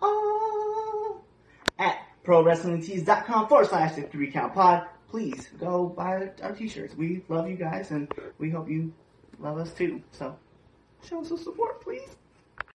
Oh, 0.00 1.20
at 1.78 1.98
prowrestlingtees.com 2.24 3.48
forward 3.48 3.68
slash 3.68 3.94
the 3.94 4.02
three 4.02 4.30
count 4.32 4.54
pod. 4.54 4.86
Please 5.08 5.48
go 5.60 5.86
buy 5.86 6.30
our 6.42 6.52
t 6.52 6.68
shirts. 6.68 6.96
We 6.96 7.22
love 7.28 7.48
you 7.48 7.56
guys, 7.56 7.90
and 7.90 8.10
we 8.38 8.50
hope 8.50 8.68
you 8.68 8.92
love 9.38 9.58
us 9.58 9.72
too. 9.72 10.02
So, 10.10 10.36
show 11.06 11.20
us 11.20 11.28
some 11.28 11.36
support, 11.36 11.82
please. 11.82 12.16